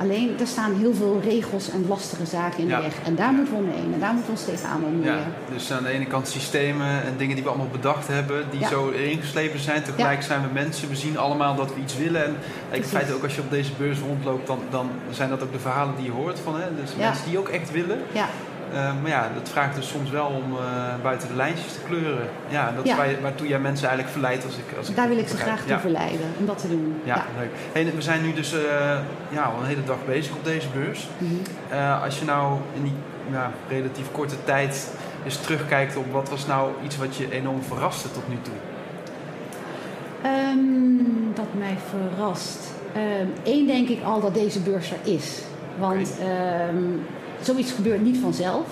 Alleen 0.00 0.34
er 0.40 0.46
staan 0.46 0.74
heel 0.74 0.94
veel 0.94 1.20
regels 1.24 1.70
en 1.70 1.84
lastige 1.88 2.26
zaken 2.26 2.58
in 2.58 2.66
Ja. 2.68 2.76
de 2.76 2.82
weg. 2.82 2.94
En 3.04 3.14
daar 3.14 3.32
moeten 3.32 3.54
we 3.54 3.60
omheen. 3.60 3.92
En 3.94 4.00
daar 4.00 4.12
moeten 4.14 4.32
we 4.32 4.38
ons 4.38 4.44
tegenaan 4.48 4.80
bemoeien. 4.80 5.14
Ja, 5.14 5.22
dus 5.54 5.72
aan 5.72 5.82
de 5.82 5.88
ene 5.88 6.06
kant 6.06 6.28
systemen 6.28 6.86
en 7.04 7.14
dingen 7.16 7.34
die 7.34 7.44
we 7.44 7.50
allemaal 7.50 7.68
bedacht 7.72 8.08
hebben, 8.08 8.44
die 8.50 8.60
Ja. 8.60 8.68
zo 8.68 8.88
ingeslepen 8.88 9.58
zijn. 9.60 9.82
Tegelijk 9.82 10.22
zijn 10.22 10.40
we 10.40 10.48
mensen, 10.52 10.88
we 10.88 10.96
zien 10.96 11.18
allemaal 11.18 11.54
dat 11.54 11.74
we 11.74 11.80
iets 11.80 11.96
willen. 11.96 12.24
En 12.24 12.30
in 12.30 12.36
Precies. 12.70 12.90
feite 12.90 13.12
ook 13.14 13.22
als 13.22 13.34
je 13.34 13.40
op 13.40 13.50
deze 13.50 13.70
beurs 13.78 13.98
rondloopt, 13.98 14.46
dan, 14.46 14.58
dan 14.70 14.88
zijn 15.10 15.28
dat 15.28 15.42
ook 15.42 15.52
de 15.52 15.58
verhalen 15.58 15.94
die 15.96 16.04
je 16.04 16.10
hoort 16.10 16.38
van 16.38 16.60
hè? 16.60 16.66
Dus 16.80 16.96
mensen 16.96 17.24
die 17.28 17.38
ook 17.38 17.48
echt 17.48 17.70
willen. 17.72 17.98
Ja, 18.72 18.78
Eh, 18.88 18.92
maar 19.00 19.10
ja, 19.10 19.30
dat 19.34 19.48
vraagt 19.48 19.74
dus 19.76 19.88
soms 19.88 20.10
wel 20.10 20.26
om 20.26 20.56
eh, 20.56 20.62
buiten 21.02 21.28
de 21.28 21.34
lijntjes 21.34 21.72
te 21.72 21.78
kleuren. 21.86 22.28
Ja, 22.48 22.72
dat 22.76 22.86
Ja. 22.86 22.90
is 22.92 22.96
waar 22.98 23.20
waartoe 23.22 23.48
jij 23.48 23.58
mensen 23.58 23.86
eigenlijk 23.88 24.16
verleidt 24.18 24.44
als 24.44 24.54
ik 24.56 24.78
als 24.78 24.94
daar 24.94 25.08
wil 25.08 25.18
ik 25.18 25.28
ze 25.28 25.36
graag 25.36 25.64
toe 25.64 25.78
verleiden 25.78 26.26
om 26.38 26.46
dat 26.46 26.58
te 26.58 26.68
doen. 26.68 27.00
Ja, 27.04 27.24
leuk. 27.38 27.50
Hey, 27.72 27.92
we 27.94 28.02
zijn 28.02 28.22
nu 28.22 28.32
dus 28.32 28.52
eh, 28.54 28.60
ja, 29.28 29.42
al 29.42 29.60
een 29.60 29.66
hele 29.66 29.84
dag 29.84 29.96
bezig 30.06 30.32
op 30.36 30.44
deze 30.44 30.68
beurs. 30.68 31.08
Mhm. 31.18 31.32
Eh, 31.68 32.02
als 32.02 32.18
je 32.18 32.24
nou 32.24 32.58
in 32.74 32.82
die 32.82 32.92
ja, 33.30 33.50
relatief 33.68 34.10
korte 34.12 34.34
tijd 34.44 34.90
eens 35.24 35.36
terugkijkt 35.36 35.96
op 35.96 36.12
wat 36.12 36.28
was 36.28 36.46
nou 36.46 36.70
iets 36.84 36.96
wat 36.98 37.16
je 37.16 37.32
enorm 37.32 37.62
verraste 37.62 38.12
tot 38.12 38.28
nu 38.28 38.36
toe? 38.42 38.54
Ehm, 40.22 41.36
wat 41.36 41.54
mij 41.58 41.76
verrast. 41.90 42.58
Eén 43.44 43.66
denk 43.66 43.88
ik 43.88 44.02
al 44.04 44.20
dat 44.20 44.34
deze 44.34 44.60
beurs 44.60 44.90
er 44.90 45.12
is. 45.12 45.42
Want 45.78 46.12
ehm, 46.20 46.82
zoiets 47.44 47.72
gebeurt 47.72 48.02
niet 48.02 48.18
vanzelf. 48.18 48.66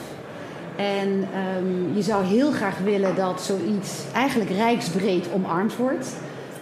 En 0.77 1.29
ehm, 1.35 1.97
je 1.97 2.03
zou 2.03 2.25
heel 2.25 2.51
graag 2.51 2.79
willen 2.79 3.17
dat 3.17 3.43
zoiets 3.43 3.91
eigenlijk 4.15 4.51
rijksbreed 4.51 5.27
omarmd 5.35 5.77
wordt. 5.77 6.09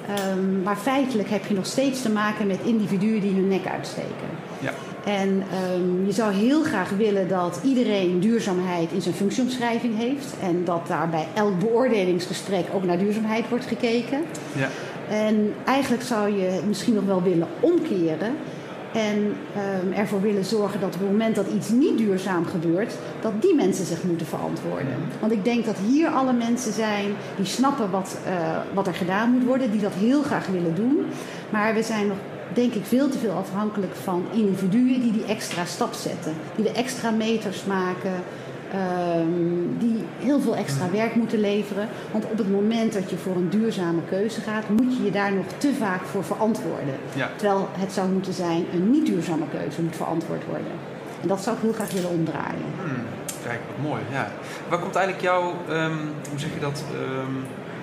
Ehm, 0.08 0.62
maar 0.62 0.76
feitelijk 0.76 1.30
heb 1.30 1.46
je 1.46 1.54
nog 1.54 1.66
steeds 1.66 2.02
te 2.02 2.10
maken 2.10 2.46
met 2.46 2.58
individuen 2.64 3.20
die 3.20 3.34
hun 3.34 3.48
nek 3.48 3.66
uitsteken. 3.66 4.28
Ja. 4.60 4.72
En 5.04 5.42
ehm, 5.52 6.06
je 6.06 6.12
zou 6.12 6.32
heel 6.32 6.62
graag 6.62 6.90
willen 6.90 7.28
dat 7.28 7.60
iedereen 7.64 8.20
duurzaamheid 8.20 8.92
in 8.92 9.02
zijn 9.02 9.14
functieomschrijving 9.14 9.96
heeft. 9.98 10.34
En 10.42 10.64
dat 10.64 10.86
daar 10.86 11.08
bij 11.08 11.26
elk 11.34 11.58
beoordelingsgesprek 11.58 12.64
ook 12.74 12.84
naar 12.84 12.98
duurzaamheid 12.98 13.48
wordt 13.48 13.66
gekeken. 13.66 14.24
Ja. 14.52 14.68
En 15.08 15.54
eigenlijk 15.64 16.02
zou 16.02 16.36
je 16.36 16.60
misschien 16.66 16.94
nog 16.94 17.04
wel 17.04 17.22
willen 17.22 17.48
omkeren. 17.60 18.36
En 18.92 19.36
ehm, 19.54 19.92
ervoor 19.92 20.20
willen 20.20 20.44
zorgen 20.44 20.80
dat 20.80 20.94
op 20.94 21.00
het 21.00 21.10
moment 21.10 21.34
dat 21.34 21.46
iets 21.46 21.68
niet 21.68 21.98
duurzaam 21.98 22.46
gebeurt, 22.46 22.94
dat 23.20 23.42
die 23.42 23.54
mensen 23.54 23.86
zich 23.86 24.02
moeten 24.02 24.26
verantwoorden. 24.26 24.96
Want 25.20 25.32
ik 25.32 25.44
denk 25.44 25.64
dat 25.64 25.76
hier 25.88 26.08
alle 26.08 26.32
mensen 26.32 26.72
zijn 26.72 27.14
die 27.36 27.46
snappen 27.46 27.90
wat, 27.90 28.18
eh, 28.26 28.56
wat 28.74 28.86
er 28.86 28.94
gedaan 28.94 29.30
moet 29.30 29.44
worden, 29.44 29.70
die 29.70 29.80
dat 29.80 29.94
heel 29.94 30.22
graag 30.22 30.46
willen 30.46 30.74
doen. 30.74 31.06
Maar 31.50 31.74
we 31.74 31.82
zijn 31.82 32.06
nog, 32.06 32.16
denk 32.52 32.72
ik, 32.72 32.84
veel 32.84 33.08
te 33.08 33.18
veel 33.18 33.32
afhankelijk 33.32 33.94
van 33.94 34.24
individuen 34.32 35.00
die 35.00 35.12
die 35.12 35.24
extra 35.24 35.64
stap 35.64 35.92
zetten. 35.92 36.32
Die 36.54 36.64
de 36.64 36.72
extra 36.72 37.10
meters 37.10 37.64
maken, 37.64 38.12
ehm, 38.72 39.78
die 39.78 40.04
heel 40.18 40.40
veel 40.40 40.56
extra 40.56 40.90
werk 40.90 41.14
moeten 41.14 41.40
leveren. 41.40 41.88
Want 42.12 42.24
op 42.24 42.38
het 42.38 42.50
moment 42.50 42.92
dat 42.92 43.10
je 43.10 43.16
voor 43.16 43.36
een 43.36 43.50
duurzame 43.50 44.00
keuze 44.08 44.40
gaat, 44.40 44.68
moet 44.68 44.96
je 44.96 45.02
je 45.02 45.10
daar 45.10 45.32
nog 45.32 45.46
te 45.56 45.74
vaak 45.74 46.02
voor 46.04 46.24
verantwoorden. 46.24 46.94
Ja. 47.14 47.30
Terwijl 47.36 47.68
het 47.72 47.92
zou 47.92 48.08
moeten 48.08 48.32
zijn, 48.32 48.64
een 48.72 48.90
niet 48.90 49.06
duurzame 49.06 49.44
keuze 49.50 49.82
moet 49.82 49.96
verantwoord 49.96 50.44
worden. 50.44 50.72
En 51.22 51.28
dat 51.28 51.40
zou 51.40 51.56
ik 51.56 51.62
heel 51.62 51.72
graag 51.72 51.92
willen 51.92 52.10
omdraaien. 52.10 52.68
Hmm, 52.84 53.04
kijk, 53.44 53.60
wat 53.66 53.90
mooi. 53.90 54.02
Ja. 54.12 54.30
Waar 54.68 54.78
komt 54.78 54.94
eigenlijk 54.94 55.24
jouw, 55.24 55.54
ehm, 55.68 55.96
hoe 56.30 56.38
zeg 56.38 56.54
je 56.54 56.60
dat? 56.60 56.84
ehm, 56.92 57.34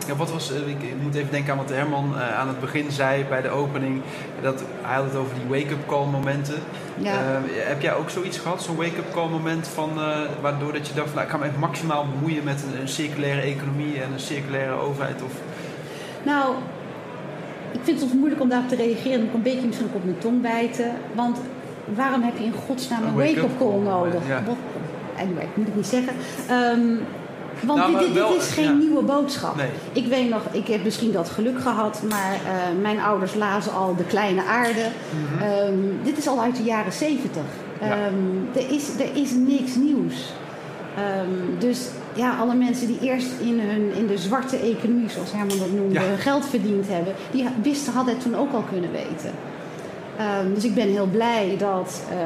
ja, 0.08 0.16
wat 0.16 0.32
was, 0.32 0.52
eh, 0.52 0.68
ik, 0.68 0.84
ik 0.84 1.02
moet 1.02 1.16
even 1.16 1.32
denken 1.32 1.52
aan 1.52 1.58
wat 1.58 1.70
Herman 1.70 2.14
eh, 2.16 2.40
aan 2.40 2.48
het 2.48 2.60
begin 2.60 2.92
zei 2.92 3.26
bij 3.30 3.42
de 3.42 3.50
opening. 3.50 4.02
Dat, 4.42 4.64
hij 4.82 4.96
had 4.96 5.06
het 5.06 5.16
over 5.16 5.36
die 5.36 5.60
wake-up 5.60 5.88
call 5.88 6.06
momenten. 6.06 6.56
Ja. 6.98 7.12
Eh, 7.12 7.18
heb 7.68 7.82
jij 7.82 7.96
ook 7.96 8.10
zoiets 8.10 8.38
gehad, 8.38 8.64
zo'n 8.64 8.76
wake-up 8.76 9.14
call 9.14 9.30
moment 9.30 9.68
van, 9.68 9.90
waardoor 10.42 10.74
dat 10.74 10.88
je 10.88 10.94
dacht, 10.94 11.08
van, 11.08 11.16
nou, 11.16 11.28
ik 11.28 11.34
ga 11.34 11.38
me 11.38 11.46
echt 11.46 11.58
maximaal 11.58 12.06
bemoeien 12.14 12.44
met 12.44 12.64
een, 12.64 12.82
een 12.82 12.88
circulaire 12.88 13.42
economie 13.42 14.02
en 14.02 14.14
een 14.14 14.20
circulaire 14.20 14.74
overheid? 14.74 15.22
Of, 15.22 15.32
Nou, 16.24 16.56
ik 17.72 17.80
vind 17.84 18.00
het 18.00 18.00
soms 18.00 18.14
moeilijk 18.14 18.42
om 18.42 18.50
daarop 18.50 18.70
te 18.70 18.76
reageren. 18.76 19.24
Ik 19.24 19.34
een 19.34 19.42
beetje 19.42 19.68
misschien 19.68 19.88
ook 19.88 19.96
op 19.96 20.04
mijn 20.04 20.18
tong 20.18 20.42
bijten. 20.42 20.92
Want 21.14 21.38
waarom 21.96 22.22
heb 22.22 22.38
je 22.38 22.44
in 22.44 22.54
godsnaam 22.68 23.04
een 23.04 23.16
wake-up 23.16 23.58
call 23.58 23.70
call, 23.70 23.80
nodig? 23.80 24.28
ja. 24.28 24.44
Anyway, 25.18 25.48
moet 25.54 25.68
ik 25.68 25.76
niet 25.76 25.86
zeggen. 25.86 26.14
Ehm, 26.50 26.98
want 27.64 27.80
Nou, 27.80 28.14
dit, 28.14 28.38
is 28.38 28.52
geen 28.52 28.64
ja. 28.64 28.72
nieuwe 28.72 29.02
boodschap. 29.04 29.56
Nee. 29.56 29.70
Ik 29.92 30.08
weet 30.08 30.30
nog, 30.30 30.42
ik 30.52 30.68
heb 30.68 30.84
misschien 30.84 31.12
dat 31.12 31.30
geluk 31.30 31.62
gehad, 31.62 32.02
maar 32.10 32.34
eh, 32.34 32.82
mijn 32.82 33.00
ouders 33.00 33.36
lazen 33.36 33.74
al 33.74 33.96
De 33.96 34.04
Kleine 34.04 34.44
Aarde. 34.44 34.88
Ehm, 35.42 35.74
dit 36.04 36.18
is 36.18 36.28
al 36.28 36.42
uit 36.42 36.56
de 36.56 36.64
jaren 36.64 36.94
zeventig. 36.94 37.44
Mhm. 37.82 37.92
Ehm, 37.92 37.96
er, 38.66 38.72
is, 38.72 38.90
er 39.00 39.16
is 39.22 39.32
niks 39.32 39.76
nieuws. 39.76 40.34
Ehm, 40.96 41.60
dus 41.60 41.88
ja, 42.14 42.38
alle 42.40 42.56
mensen 42.56 42.88
die 42.88 43.00
eerst 43.02 43.28
in, 43.42 43.60
hun, 43.60 43.94
in 43.96 44.08
de 44.08 44.18
zwarte 44.18 44.58
economie, 44.58 45.10
zoals 45.10 45.32
Herman 45.32 45.58
dat 45.58 45.72
noemde, 45.72 45.94
Ja. 46.00 46.16
geld 46.18 46.46
verdiend 46.46 46.88
hebben, 46.88 47.14
die 47.32 47.48
wisten, 47.64 47.94
hadden 47.94 48.14
het 48.14 48.24
toen 48.24 48.36
ook 48.36 48.54
al 48.54 48.64
kunnen 48.72 48.92
weten. 48.92 49.32
Ehm, 50.18 50.54
dus 50.54 50.64
ik 50.64 50.76
ben 50.76 50.88
heel 50.88 51.08
blij 51.08 51.56
dat 51.58 52.04
eh, 52.10 52.18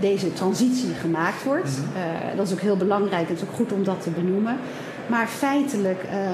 deze 0.00 0.32
transitie 0.32 0.94
gemaakt 0.94 1.44
wordt. 1.44 1.70
Eh, 1.94 2.36
dat 2.36 2.46
is 2.46 2.52
ook 2.52 2.60
heel 2.60 2.76
belangrijk. 2.76 3.28
Het 3.28 3.36
is 3.36 3.42
ook 3.42 3.54
goed 3.54 3.72
om 3.72 3.84
dat 3.84 4.02
te 4.02 4.10
benoemen. 4.10 4.56
Maar 5.06 5.26
feitelijk, 5.26 6.02
eh, 6.02 6.30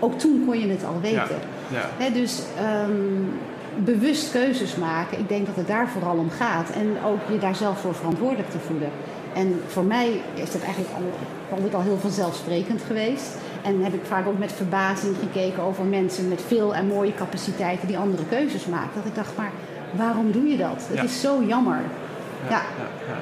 ook 0.00 0.18
toen 0.18 0.42
kon 0.46 0.58
je 0.58 0.68
het 0.68 0.84
al 0.84 1.00
weten. 1.00 1.38
ja. 1.98 2.10
Dus 2.12 2.42
ehm, 2.58 2.92
bewust 3.76 4.30
keuzes 4.30 4.76
maken, 4.76 5.18
ik 5.18 5.28
denk 5.28 5.46
dat 5.46 5.56
het 5.56 5.66
daar 5.66 5.88
vooral 5.88 6.16
om 6.16 6.30
gaat. 6.30 6.70
En 6.70 6.96
ook 7.06 7.18
je 7.32 7.38
daar 7.38 7.56
zelf 7.56 7.80
voor 7.80 7.94
verantwoordelijk 7.94 8.50
te 8.50 8.58
voelen. 8.58 8.90
En 9.34 9.60
voor 9.66 9.84
mij 9.84 10.20
is 10.34 10.52
dat 10.52 10.62
eigenlijk 10.62 10.94
al, 10.94 11.02
altijd 11.56 11.74
al 11.74 11.82
heel 11.82 11.98
vanzelfsprekend 11.98 12.82
geweest. 12.86 13.28
En 13.62 13.84
heb 13.84 13.94
ik 13.94 14.04
vaak 14.04 14.26
ook 14.26 14.38
met 14.38 14.52
verbazing 14.52 15.16
gekeken 15.20 15.62
over 15.62 15.84
mensen 15.84 16.28
met 16.28 16.42
veel 16.46 16.74
en 16.74 16.86
mooie 16.86 17.14
capaciteiten 17.14 17.86
die 17.86 17.98
andere 17.98 18.24
keuzes 18.28 18.66
maken. 18.66 18.90
Dat 18.94 19.04
ik 19.04 19.14
dacht, 19.14 19.36
maar 19.36 19.50
waarom 19.96 20.32
doe 20.32 20.46
je 20.48 20.56
dat? 20.56 20.84
Het 20.88 20.96
Ja. 20.96 21.02
is 21.02 21.20
zo 21.20 21.42
jammer. 21.46 21.80
Ja, 22.48 22.50
ja, 22.50 22.58
ja. 23.08 23.16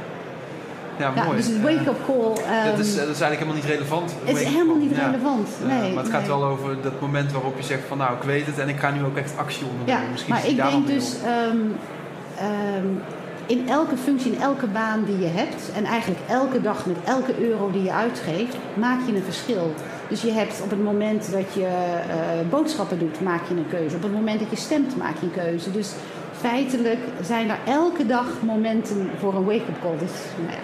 Ja, 0.98 1.12
ja, 1.14 1.24
mooi. 1.24 1.36
dus 1.36 1.46
het 1.46 1.62
wake-up 1.62 1.96
call. 2.06 2.34
dat, 2.70 2.78
is, 2.78 2.96
ehm, 2.96 3.06
dat 3.06 3.14
is 3.16 3.20
eigenlijk 3.20 3.38
helemaal 3.38 3.54
niet 3.54 3.64
relevant. 3.64 4.14
het 4.24 4.36
is 4.36 4.44
helemaal 4.44 4.76
niet 4.76 4.96
Ja. 4.96 5.06
relevant. 5.06 5.48
Ja, 5.60 5.66
Nee, 5.66 5.92
maar 5.92 6.02
het 6.02 6.12
gaat 6.12 6.20
nee. 6.20 6.30
wel 6.30 6.44
over 6.44 6.76
dat 6.82 7.00
moment 7.00 7.32
waarop 7.32 7.56
je 7.56 7.62
zegt 7.62 7.82
van 7.88 7.98
nou, 7.98 8.14
ik 8.16 8.22
weet 8.22 8.46
het 8.46 8.58
en 8.58 8.68
ik 8.68 8.78
ga 8.78 8.90
nu 8.90 9.04
ook 9.04 9.16
echt 9.16 9.32
actie 9.36 9.64
Ja, 9.64 9.70
ondernemen. 9.70 10.10
Misschien 10.10 10.34
maar 10.34 10.46
ik 10.46 10.56
denk 10.56 10.86
dus 10.86 11.14
ehm, 11.24 11.58
ehm, 12.38 12.86
in 13.46 13.68
elke 13.68 13.96
functie, 13.96 14.32
in 14.32 14.40
elke 14.40 14.66
baan 14.66 15.04
die 15.04 15.18
je 15.18 15.26
hebt, 15.26 15.70
en 15.74 15.84
eigenlijk 15.84 16.20
elke 16.28 16.60
dag 16.60 16.86
met 16.86 16.96
elke 17.04 17.48
euro 17.48 17.70
die 17.70 17.82
je 17.82 17.92
uitgeeft, 17.92 18.56
maak 18.74 18.98
je 19.06 19.14
een 19.14 19.22
verschil. 19.22 19.74
Dus 20.08 20.22
je 20.22 20.30
hebt 20.32 20.60
op 20.64 20.70
het 20.70 20.84
moment 20.84 21.32
dat 21.32 21.54
je 21.54 21.66
eh, 21.66 22.48
boodschappen 22.50 22.98
doet, 22.98 23.20
maak 23.20 23.40
je 23.48 23.54
een 23.54 23.68
keuze. 23.70 23.96
Op 23.96 24.02
het 24.02 24.12
moment 24.12 24.40
dat 24.40 24.50
je 24.50 24.56
stemt, 24.56 24.96
maak 24.96 25.14
je 25.20 25.26
een 25.26 25.44
keuze. 25.44 25.70
Dus 25.70 25.92
feitelijk 26.40 26.98
zijn 27.22 27.50
er 27.50 27.58
elke 27.66 28.06
dag 28.06 28.26
momenten 28.42 29.10
voor 29.18 29.34
een 29.34 29.44
wake-up 29.44 29.80
call. 29.82 29.98
Dus 29.98 30.10
nou 30.38 30.50
ja, 30.50 30.58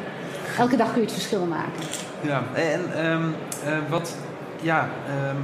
elke 0.59 0.77
dag 0.77 0.87
kun 0.87 1.01
je 1.01 1.07
het 1.07 1.13
verschil 1.13 1.45
maken. 1.47 1.83
Ja, 2.21 2.43
en 2.55 2.81
ehm, 2.95 3.23
eh, 3.65 3.79
wat, 3.89 4.15
ja, 4.61 4.89
ehm, 5.09 5.37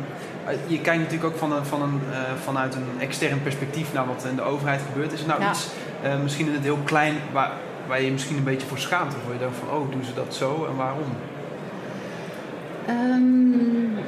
eh, 0.47 0.57
je 0.67 0.81
kijkt 0.81 1.03
natuurlijk 1.03 1.33
ook 1.33 1.39
van 1.39 1.53
een, 1.53 1.65
van 1.65 1.83
een, 1.83 2.01
eh, 2.13 2.19
vanuit 2.45 2.75
een 2.75 3.01
extern 3.01 3.43
perspectief 3.43 3.93
naar 3.93 4.07
wat 4.07 4.27
in 4.31 4.37
de 4.37 4.43
overheid 4.43 4.81
gebeurt. 4.93 5.13
Is 5.13 5.21
er 5.21 5.27
nou 5.27 5.41
Ja. 5.41 5.51
iets, 5.51 5.69
misschien 6.23 6.47
in 6.47 6.53
het 6.53 6.63
heel 6.63 6.79
klein, 6.85 7.15
waar, 7.33 7.51
waar 7.87 8.03
je 8.03 8.11
misschien 8.11 8.37
een 8.37 8.45
beetje 8.45 8.67
voor 8.67 8.79
schaamt? 8.79 9.15
Of 9.15 9.25
waar 9.25 9.33
je 9.33 9.39
denkt 9.39 9.57
van, 9.57 9.77
oh, 9.77 9.91
doen 9.91 10.05
ze 10.05 10.15
dat 10.15 10.35
zo 10.35 10.67
en 10.71 10.77
waarom? 10.77 11.09
Ehm, 12.87 13.99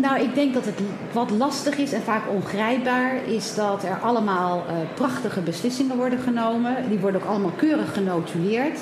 nou, 0.00 0.20
ik 0.20 0.34
denk 0.34 0.54
dat 0.54 0.64
het 0.64 0.80
wat 1.12 1.30
lastig 1.30 1.76
is 1.76 1.92
en 1.92 2.02
vaak 2.02 2.22
ongrijpbaar 2.28 3.14
is 3.26 3.54
dat 3.54 3.84
er 3.84 3.98
allemaal 4.02 4.64
eh, 4.68 4.74
prachtige 4.94 5.40
beslissingen 5.40 5.96
worden 5.96 6.18
genomen. 6.18 6.76
Die 6.88 6.98
worden 6.98 7.20
ook 7.22 7.28
allemaal 7.28 7.52
keurig 7.56 7.92
genotuleerd. 7.92 8.78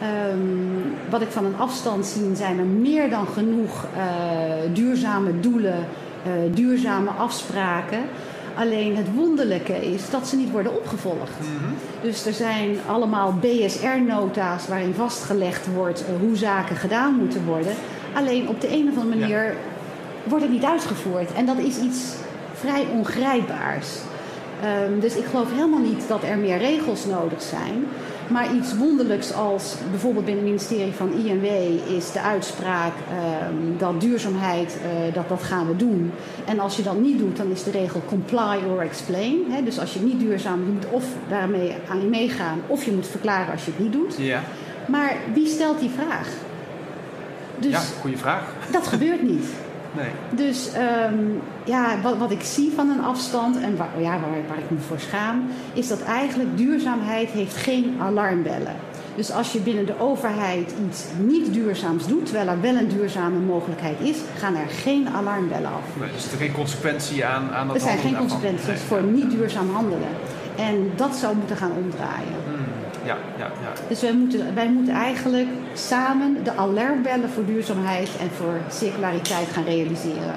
Ehm, 0.00 1.10
wat 1.10 1.20
ik 1.20 1.30
van 1.30 1.44
een 1.44 1.56
afstand 1.56 2.06
zie, 2.06 2.34
zijn 2.34 2.58
er 2.58 2.64
meer 2.64 3.10
dan 3.10 3.26
genoeg 3.26 3.86
eh, 3.96 4.74
duurzame 4.74 5.40
doelen, 5.40 5.86
eh, 6.24 6.32
duurzame 6.54 7.10
afspraken. 7.10 8.00
Alleen 8.58 8.96
het 8.96 9.14
wonderlijke 9.14 9.92
is 9.92 10.10
dat 10.10 10.28
ze 10.28 10.36
niet 10.36 10.50
worden 10.50 10.76
opgevolgd. 10.76 11.32
Dus 12.02 12.26
er 12.26 12.32
zijn 12.32 12.76
allemaal 12.86 13.34
BSR-nota's 13.40 14.68
waarin 14.68 14.94
vastgelegd 14.94 15.66
wordt 15.74 16.04
hoe 16.20 16.36
zaken 16.36 16.76
gedaan 16.76 17.14
moeten 17.14 17.44
worden. 17.44 17.72
Alleen 18.14 18.48
op 18.48 18.60
de 18.60 18.72
een 18.72 18.88
of 18.88 18.98
andere 18.98 19.20
manier 19.20 19.54
wordt 20.28 20.44
het 20.44 20.52
niet 20.52 20.64
uitgevoerd. 20.64 21.32
En 21.32 21.46
dat 21.46 21.58
is 21.58 21.78
iets 21.78 22.14
vrij 22.54 22.86
ongrijpbaars. 22.92 23.88
Ehm, 24.62 25.00
dus 25.00 25.16
ik 25.16 25.24
geloof 25.24 25.50
helemaal 25.52 25.80
niet 25.80 26.08
dat 26.08 26.22
er 26.22 26.38
meer 26.38 26.58
regels 26.58 27.04
nodig 27.04 27.42
zijn. 27.42 27.86
Maar 28.28 28.54
iets 28.54 28.76
wonderlijks 28.76 29.32
als 29.32 29.74
bijvoorbeeld 29.90 30.24
binnen 30.24 30.44
het 30.44 30.52
ministerie 30.52 30.92
van 30.92 31.12
INW 31.12 31.44
is 31.96 32.12
de 32.12 32.20
uitspraak 32.20 32.92
ehm, 33.10 33.78
dat 33.78 34.00
duurzaamheid, 34.00 34.78
eh, 34.82 35.14
dat, 35.14 35.28
dat 35.28 35.42
gaan 35.42 35.66
we 35.66 35.76
doen. 35.76 36.12
En 36.44 36.58
als 36.58 36.76
je 36.76 36.82
dat 36.82 37.00
niet 37.00 37.18
doet, 37.18 37.36
dan 37.36 37.50
is 37.50 37.62
de 37.62 37.70
regel 37.70 38.02
comply 38.06 38.58
or 38.70 38.80
explain. 38.80 39.64
Dus 39.64 39.78
als 39.80 39.92
je 39.92 40.00
niet 40.00 40.20
duurzaam 40.20 40.64
doet, 40.64 40.90
of 40.90 41.04
daarmee 41.28 41.74
aan 41.88 42.10
meegaan, 42.10 42.60
of 42.66 42.84
je 42.84 42.92
moet 42.92 43.06
verklaren 43.06 43.52
als 43.52 43.64
je 43.64 43.70
het 43.70 43.80
niet 43.80 43.92
doet. 43.92 44.14
Ja, 44.18 44.42
Maar 44.88 45.16
wie 45.34 45.46
stelt 45.46 45.80
die 45.80 45.90
vraag? 45.90 46.28
Dus 47.58 47.72
ja 47.72 47.80
goede 48.00 48.16
vraag. 48.16 48.52
dat 48.70 48.86
gebeurt 48.86 49.22
niet. 49.22 49.46
Nee. 49.96 50.10
Dus 50.46 50.72
ehm, 50.72 51.14
ja, 51.64 52.00
wat, 52.02 52.16
wat 52.16 52.30
ik 52.30 52.42
zie 52.42 52.72
van 52.74 52.88
een 52.90 53.04
afstand 53.04 53.60
en 53.60 53.76
waar, 53.76 53.88
ja, 53.98 54.10
waar, 54.10 54.30
waar 54.48 54.58
ik 54.58 54.70
me 54.70 54.78
voor 54.78 55.00
schaam, 55.00 55.42
is 55.72 55.88
dat 55.88 56.02
eigenlijk 56.02 56.56
duurzaamheid 56.56 57.28
heeft 57.28 57.56
geen 57.56 57.96
alarmbellen. 58.00 58.74
Dus 59.14 59.32
als 59.32 59.52
je 59.52 59.58
binnen 59.60 59.86
de 59.86 60.00
overheid 60.00 60.74
iets 60.88 61.04
niet 61.18 61.52
duurzaams 61.52 62.06
doet, 62.06 62.24
terwijl 62.24 62.48
er 62.48 62.60
wel 62.60 62.74
een 62.76 62.88
duurzame 62.88 63.38
mogelijkheid 63.38 64.00
is, 64.00 64.16
gaan 64.38 64.54
er 64.54 64.68
geen 64.68 65.08
alarmbellen 65.08 65.70
af. 65.70 65.82
nee. 66.00 66.08
Dus 66.12 66.26
er 66.26 66.32
is 66.32 66.38
geen 66.38 66.52
consequentie 66.52 67.24
aan, 67.24 67.50
aan 67.50 67.66
dat 67.66 67.76
Er 67.76 67.82
zijn 67.82 67.98
geen 67.98 68.16
consequenties 68.16 68.66
Nee. 68.66 68.76
voor 68.76 69.02
niet 69.02 69.30
duurzaam 69.30 69.70
handelen. 69.74 70.08
En 70.56 70.90
dat 70.96 71.14
zou 71.16 71.36
moeten 71.36 71.56
gaan 71.56 71.72
omdraaien. 71.84 72.36
Hmm, 72.46 72.65
Ja, 73.06 73.16
ja, 73.38 73.50
ja. 73.62 73.72
Dus 73.88 74.00
wij 74.00 74.12
moeten, 74.12 74.54
wij 74.54 74.68
moeten 74.68 74.94
eigenlijk 74.94 75.48
samen 75.74 76.44
de 76.44 76.56
alarmbellen 76.56 77.30
voor 77.30 77.44
duurzaamheid 77.44 78.08
en 78.20 78.30
voor 78.30 78.60
circulariteit 78.70 79.48
gaan 79.52 79.64
realiseren. 79.64 80.34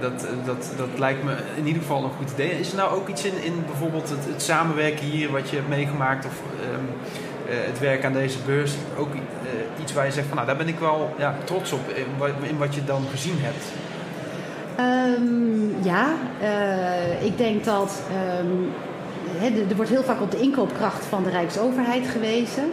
Dat, 0.00 0.26
dat, 0.44 0.72
dat 0.76 0.98
lijkt 0.98 1.24
me 1.24 1.34
in 1.56 1.66
ieder 1.66 1.82
geval 1.82 2.04
een 2.04 2.10
goed 2.10 2.30
idee. 2.30 2.58
Is 2.58 2.70
er 2.70 2.76
nou 2.76 2.94
ook 2.96 3.08
iets 3.08 3.24
in, 3.24 3.42
in 3.42 3.64
bijvoorbeeld 3.66 4.08
het, 4.08 4.24
het 4.24 4.42
samenwerken 4.42 5.06
hier, 5.06 5.30
wat 5.30 5.50
je 5.50 5.56
hebt 5.56 5.68
meegemaakt, 5.68 6.24
of 6.26 6.32
ehm, 6.60 6.84
eh, 7.48 7.66
het 7.66 7.78
werk 7.78 8.04
aan 8.04 8.12
deze 8.12 8.38
beurs, 8.46 8.72
ook 8.98 9.14
eh, 9.14 9.20
iets 9.82 9.92
waar 9.92 10.06
je 10.06 10.12
zegt 10.12 10.26
van 10.26 10.36
nou 10.36 10.48
daar 10.48 10.56
ben 10.56 10.68
ik 10.68 10.78
wel 10.78 11.14
ja, 11.18 11.34
trots 11.44 11.72
op 11.72 11.88
in 11.88 12.06
wat, 12.18 12.30
in 12.42 12.58
wat 12.58 12.74
je 12.74 12.84
dan 12.84 13.02
gezien 13.10 13.36
hebt? 13.38 13.64
Ehm, 14.76 15.84
ja, 15.84 16.06
eh, 16.40 17.24
ik 17.24 17.38
denk 17.38 17.64
dat. 17.64 18.02
ehm, 18.10 18.46
er- 19.42 19.76
wordt 19.76 19.90
heel 19.90 20.02
vaak 20.02 20.20
op 20.20 20.30
de 20.30 20.40
inkoopkracht 20.40 21.04
van 21.04 21.22
de 21.22 21.30
Rijksoverheid 21.30 22.06
gewezen. 22.08 22.64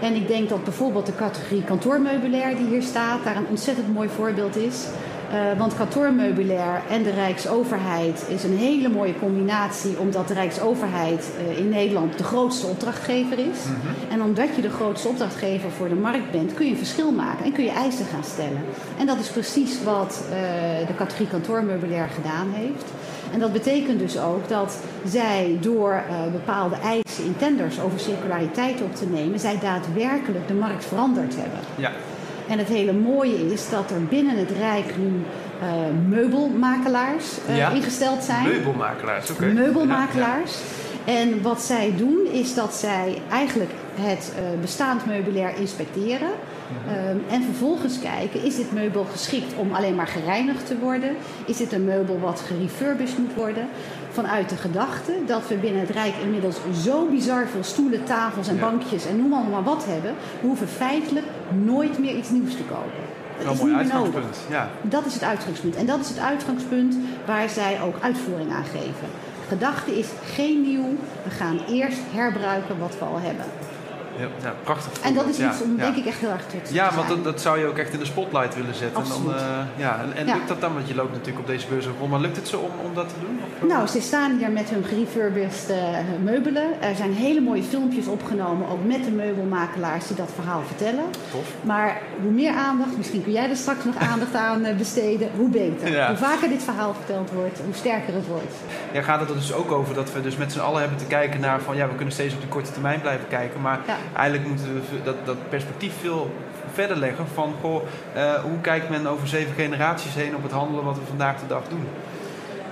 En 0.00 0.14
ik 0.14 0.28
denk 0.28 0.48
dat 0.48 0.64
bijvoorbeeld 0.64 1.06
de 1.06 1.14
categorie 1.16 1.62
kantoormeubilair 1.64 2.56
die 2.56 2.66
hier 2.66 2.82
staat, 2.82 3.24
daar 3.24 3.36
een 3.36 3.46
ontzettend 3.48 3.92
mooi 3.94 4.08
voorbeeld 4.08 4.56
is. 4.56 4.86
Eh, 5.30 5.58
want 5.58 5.76
kantoormeubilair 5.76 6.82
en 6.90 7.02
de 7.02 7.10
Rijksoverheid 7.10 8.24
is 8.28 8.44
een 8.44 8.56
hele 8.56 8.88
mooie 8.88 9.18
combinatie, 9.18 9.98
omdat 9.98 10.28
de 10.28 10.34
Rijksoverheid 10.34 11.30
eh, 11.38 11.58
in 11.58 11.68
Nederland 11.68 12.18
de 12.18 12.24
grootste 12.24 12.66
opdrachtgever 12.66 13.38
is. 13.38 13.58
En 14.10 14.22
omdat 14.22 14.56
je 14.56 14.62
de 14.62 14.70
grootste 14.70 15.08
opdrachtgever 15.08 15.70
voor 15.70 15.88
de 15.88 15.94
markt 15.94 16.30
bent, 16.30 16.54
kun 16.54 16.64
je 16.64 16.70
een 16.70 16.76
verschil 16.78 17.10
maken 17.10 17.44
en 17.44 17.52
kun 17.52 17.64
je 17.64 17.70
eisen 17.70 18.06
gaan 18.06 18.24
stellen. 18.24 18.62
En 18.98 19.06
dat 19.06 19.18
is 19.18 19.28
precies 19.28 19.82
wat 19.82 20.22
eh, 20.30 20.86
de 20.86 20.94
categorie 20.96 21.28
kantoormeubilair 21.28 22.08
gedaan 22.14 22.48
heeft. 22.52 22.84
En 23.32 23.40
dat 23.40 23.52
betekent 23.52 23.98
dus 23.98 24.18
ook 24.18 24.48
dat 24.48 24.78
zij 25.06 25.58
door 25.60 25.92
eh, 25.92 26.32
bepaalde 26.32 26.76
eisen 26.76 27.24
in 27.24 27.36
tenders 27.36 27.80
over 27.80 28.00
circulariteit 28.00 28.82
op 28.82 28.94
te 28.94 29.06
nemen, 29.06 29.40
zij 29.40 29.58
daadwerkelijk 29.60 30.48
de 30.48 30.54
markt 30.54 30.84
veranderd 30.84 31.34
hebben. 31.36 31.58
Ja, 31.76 31.90
En 32.48 32.58
het 32.58 32.68
hele 32.68 32.92
mooie 32.92 33.52
is 33.52 33.68
dat 33.70 33.90
er 33.90 34.04
binnen 34.04 34.36
het 34.38 34.50
Rijk 34.50 34.94
nu 34.98 35.12
eh, 35.60 35.68
meubelmakelaars 36.08 37.24
eh, 37.48 37.56
Ja. 37.56 37.70
ingesteld 37.70 38.22
zijn. 38.24 38.42
meubelmakelaars, 38.48 39.30
oké. 39.30 39.46
Meubelmakelaars. 39.46 40.52
En 41.04 41.42
wat 41.42 41.62
zij 41.62 41.92
doen 41.96 42.18
is 42.32 42.54
dat 42.54 42.74
zij 42.74 43.22
eigenlijk 43.30 43.70
het 44.00 44.32
eh, 44.36 44.60
bestaand 44.60 45.06
meubilair 45.06 45.56
inspecteren. 45.56 46.30
Ehm, 46.88 47.34
en 47.34 47.42
vervolgens 47.42 47.98
kijken, 48.00 48.42
is 48.42 48.56
dit 48.56 48.72
meubel 48.72 49.04
geschikt 49.04 49.54
om 49.56 49.74
alleen 49.74 49.94
maar 49.94 50.06
gereinigd 50.06 50.66
te 50.66 50.78
worden? 50.78 51.16
Is 51.46 51.56
dit 51.56 51.72
een 51.72 51.84
meubel 51.84 52.20
wat 52.20 52.40
gerefurbished 52.46 53.18
moet 53.18 53.34
worden? 53.34 53.68
Vanuit 54.10 54.48
de 54.48 54.56
gedachte 54.56 55.12
dat 55.26 55.48
we 55.48 55.54
binnen 55.54 55.80
het 55.80 55.90
Rijk 55.90 56.14
inmiddels 56.22 56.56
zo 56.82 57.06
bizar 57.06 57.46
veel 57.46 57.64
stoelen, 57.64 58.04
tafels 58.04 58.48
en 58.48 58.54
Ja. 58.54 58.60
bankjes 58.60 59.06
en 59.06 59.16
noem 59.16 59.32
allemaal 59.32 59.50
maar 59.50 59.74
wat 59.74 59.84
hebben. 59.88 60.14
We 60.40 60.46
hoeven 60.46 60.68
feitelijk 60.68 61.26
nooit 61.64 61.98
meer 61.98 62.16
iets 62.16 62.30
nieuws 62.30 62.56
te 62.56 62.62
kopen. 62.62 63.02
Dat 63.44 63.54
is 63.54 63.60
mooi 63.60 63.74
uitgangspunt. 63.74 64.38
Ja. 64.50 64.70
Dat 64.82 65.06
is 65.06 65.14
het 65.14 65.22
uitgangspunt. 65.22 65.76
En 65.76 65.86
dat 65.86 66.00
is 66.00 66.08
het 66.08 66.18
uitgangspunt 66.18 66.96
waar 67.26 67.48
zij 67.48 67.80
ook 67.82 67.94
uitvoering 68.00 68.52
aan 68.52 68.64
geven. 68.64 69.08
De 69.40 69.48
gedachte 69.48 69.98
is 69.98 70.06
geen 70.24 70.62
nieuw. 70.62 70.88
We 71.24 71.30
gaan 71.30 71.58
eerst 71.68 71.98
herbruiken 72.12 72.78
wat 72.78 72.98
we 72.98 73.04
al 73.04 73.18
hebben. 73.20 73.44
Ja, 74.42 74.54
prachtig. 74.62 75.00
En 75.02 75.14
dat 75.14 75.26
is 75.26 75.38
iets 75.38 75.60
om, 75.62 75.70
ja, 75.76 75.82
denk 75.82 75.94
ja. 75.94 76.00
ik, 76.00 76.06
echt 76.06 76.18
heel 76.18 76.30
erg 76.30 76.46
trots 76.46 76.68
op 76.68 76.74
Ja, 76.74 76.88
te 76.88 76.94
want 76.94 77.08
dat, 77.08 77.24
dat 77.24 77.40
zou 77.40 77.58
je 77.58 77.66
ook 77.66 77.78
echt 77.78 77.92
in 77.92 77.98
de 77.98 78.04
spotlight 78.04 78.54
willen 78.54 78.74
zetten. 78.74 79.02
En, 79.02 79.08
dan, 79.08 79.16
Absoluut. 79.16 79.40
eh, 79.40 79.58
ja, 79.76 80.00
en, 80.00 80.16
en 80.16 80.26
lukt 80.34 80.48
dat 80.48 80.60
dan? 80.60 80.74
Want 80.74 80.88
je 80.88 80.94
loopt 80.94 81.12
natuurlijk 81.12 81.38
op 81.38 81.46
deze 81.46 81.66
beurs 81.66 81.86
rond. 81.98 82.10
Maar 82.10 82.20
lukt 82.20 82.36
het 82.36 82.48
zo 82.48 82.56
om, 82.58 82.70
om 82.86 82.94
dat 82.94 83.08
te 83.08 83.14
doen? 83.20 83.38
Of, 83.44 83.62
eh? 83.62 83.76
Nou, 83.76 83.86
ze 83.86 84.00
staan 84.00 84.38
hier 84.38 84.50
met 84.50 84.70
hun 84.70 84.84
gerefurbished 84.84 85.70
eh, 85.70 85.76
meubelen. 86.22 86.82
Er 86.82 86.96
zijn 86.96 87.12
hele 87.12 87.40
mooie 87.40 87.62
filmpjes 87.62 88.06
opgenomen, 88.06 88.68
ook 88.68 88.84
met 88.84 89.04
de 89.04 89.10
meubelmakelaars 89.10 90.06
die 90.06 90.16
dat 90.16 90.30
verhaal 90.34 90.62
vertellen. 90.66 91.04
Tof. 91.30 91.48
Maar 91.62 92.00
hoe 92.22 92.30
meer 92.32 92.52
aandacht, 92.54 92.96
misschien 92.96 93.22
kun 93.22 93.32
jij 93.32 93.50
er 93.50 93.56
straks 93.56 93.84
nog 93.84 93.96
aandacht 93.96 94.34
aan 94.34 94.66
besteden, 94.78 95.28
hoe 95.36 95.48
beter. 95.48 96.06
Hoe 96.06 96.16
vaker 96.16 96.48
dit 96.48 96.62
verhaal 96.62 96.94
verteld 96.94 97.30
wordt, 97.30 97.58
hoe 97.64 97.74
sterker 97.74 98.14
het 98.14 98.26
wordt. 98.26 98.54
Ja, 98.92 99.02
gaat 99.02 99.20
het 99.20 99.28
er 99.28 99.34
dus 99.36 99.52
ook 99.52 99.72
over 99.72 99.94
dat 99.94 100.12
we 100.12 100.20
dus 100.20 100.36
met 100.36 100.52
z'n 100.52 100.58
allen 100.60 100.80
hebben 100.80 100.98
te 100.98 101.04
kijken 101.04 101.40
naar 101.40 101.60
van 101.60 101.76
ja, 101.76 101.88
we 101.88 101.94
kunnen 101.94 102.14
steeds 102.14 102.34
op 102.34 102.40
de 102.40 102.46
korte 102.46 102.72
termijn 102.72 103.00
blijven 103.00 103.28
kijken. 103.28 103.60
Maar 103.60 103.80
Ja. 103.86 103.96
Eigenlijk 104.16 104.48
moeten 104.48 104.74
we 104.74 105.02
dat, 105.04 105.16
dat 105.24 105.48
perspectief 105.48 105.92
veel 106.00 106.30
verder 106.72 106.96
leggen 106.96 107.26
van 107.34 107.52
goh, 107.60 107.82
eh, 108.14 108.34
hoe 108.34 108.60
kijkt 108.60 108.90
men 108.90 109.06
over 109.06 109.28
zeven 109.28 109.54
generaties 109.54 110.14
heen 110.14 110.36
op 110.36 110.42
het 110.42 110.52
handelen 110.52 110.84
wat 110.84 110.96
we 110.96 111.04
vandaag 111.08 111.40
de 111.40 111.46
dag 111.46 111.62
doen. 111.68 111.86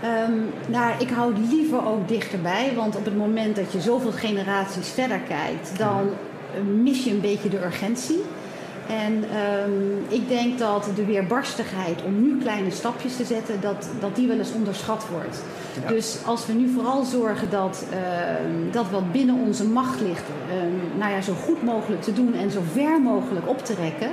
Ehm, 0.03 0.33
nou, 0.67 0.93
ik 0.99 1.11
hou 1.11 1.35
liever 1.49 1.87
ook 1.87 2.09
dichterbij, 2.09 2.73
want 2.77 2.97
op 2.97 3.05
het 3.05 3.17
moment 3.17 3.57
dat 3.57 3.73
je 3.73 3.81
zoveel 3.81 4.13
generaties 4.13 4.89
verder 4.89 5.19
kijkt, 5.19 5.79
dan 5.79 6.11
eh, 6.55 6.61
mis 6.83 7.05
je 7.05 7.11
een 7.11 7.21
beetje 7.21 7.49
de 7.49 7.65
urgentie. 7.65 8.23
En 9.01 9.25
ehm, 9.31 10.15
ik 10.21 10.29
denk 10.29 10.59
dat 10.59 10.89
de 10.95 11.05
weerbarstigheid 11.05 12.03
om 12.05 12.23
nu 12.23 12.39
kleine 12.39 12.71
stapjes 12.71 13.17
te 13.17 13.25
zetten, 13.25 13.61
dat, 13.61 13.89
dat 14.01 14.17
die 14.17 14.29
wel 14.29 14.39
eens 14.39 14.53
onderschat 14.53 15.05
wordt. 15.11 15.43
Ja. 15.83 15.89
Dus 15.89 16.17
als 16.25 16.47
we 16.47 16.53
nu 16.53 16.69
vooral 16.69 17.05
zorgen 17.05 17.51
dat, 17.51 17.85
ehm, 17.91 18.71
dat 18.71 18.91
wat 18.91 19.13
binnen 19.13 19.35
onze 19.47 19.65
macht 19.65 20.01
ligt, 20.01 20.25
ehm, 20.51 20.99
nou 20.99 21.13
ja, 21.13 21.21
zo 21.21 21.33
goed 21.33 21.63
mogelijk 21.63 22.03
te 22.03 22.13
doen 22.13 22.35
en 22.35 22.51
zo 22.51 22.61
ver 22.73 23.01
mogelijk 23.01 23.49
op 23.49 23.65
te 23.65 23.75
rekken. 23.75 24.11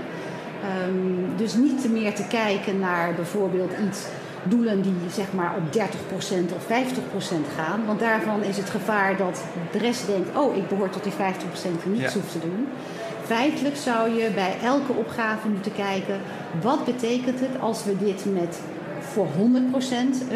Dus 1.37 1.53
niet 1.53 1.81
te 1.81 1.89
meer 1.89 2.13
te 2.13 2.27
kijken 2.29 2.79
naar 2.79 3.13
bijvoorbeeld 3.15 3.71
iets, 3.87 3.99
doelen 4.43 4.81
die 4.81 4.93
zeg 5.11 5.25
maar 5.33 5.53
op 5.57 5.73
30% 5.73 6.51
of 6.55 6.63
50% 6.63 7.45
gaan. 7.55 7.85
Want 7.85 7.99
daarvan 7.99 8.43
is 8.43 8.57
het 8.57 8.69
gevaar 8.69 9.17
dat 9.17 9.43
de 9.71 9.77
rest 9.77 10.07
denkt, 10.07 10.37
oh 10.37 10.55
ik 10.55 10.67
behoor 10.67 10.89
tot 10.89 11.03
die 11.03 11.11
50% 11.11 11.83
die 11.83 11.91
niets 11.91 12.13
Ja. 12.13 12.19
hoeft 12.19 12.31
te 12.31 12.39
doen. 12.39 12.67
Feitelijk 13.29 13.75
zou 13.75 14.09
je 14.09 14.29
bij 14.29 14.55
elke 14.63 14.91
opgave 14.93 15.49
moeten 15.49 15.73
kijken, 15.73 16.19
wat 16.61 16.85
betekent 16.85 17.39
het 17.39 17.59
als 17.59 17.83
we 17.83 17.97
dit 17.97 18.25
met 18.33 18.61
voor 18.99 19.27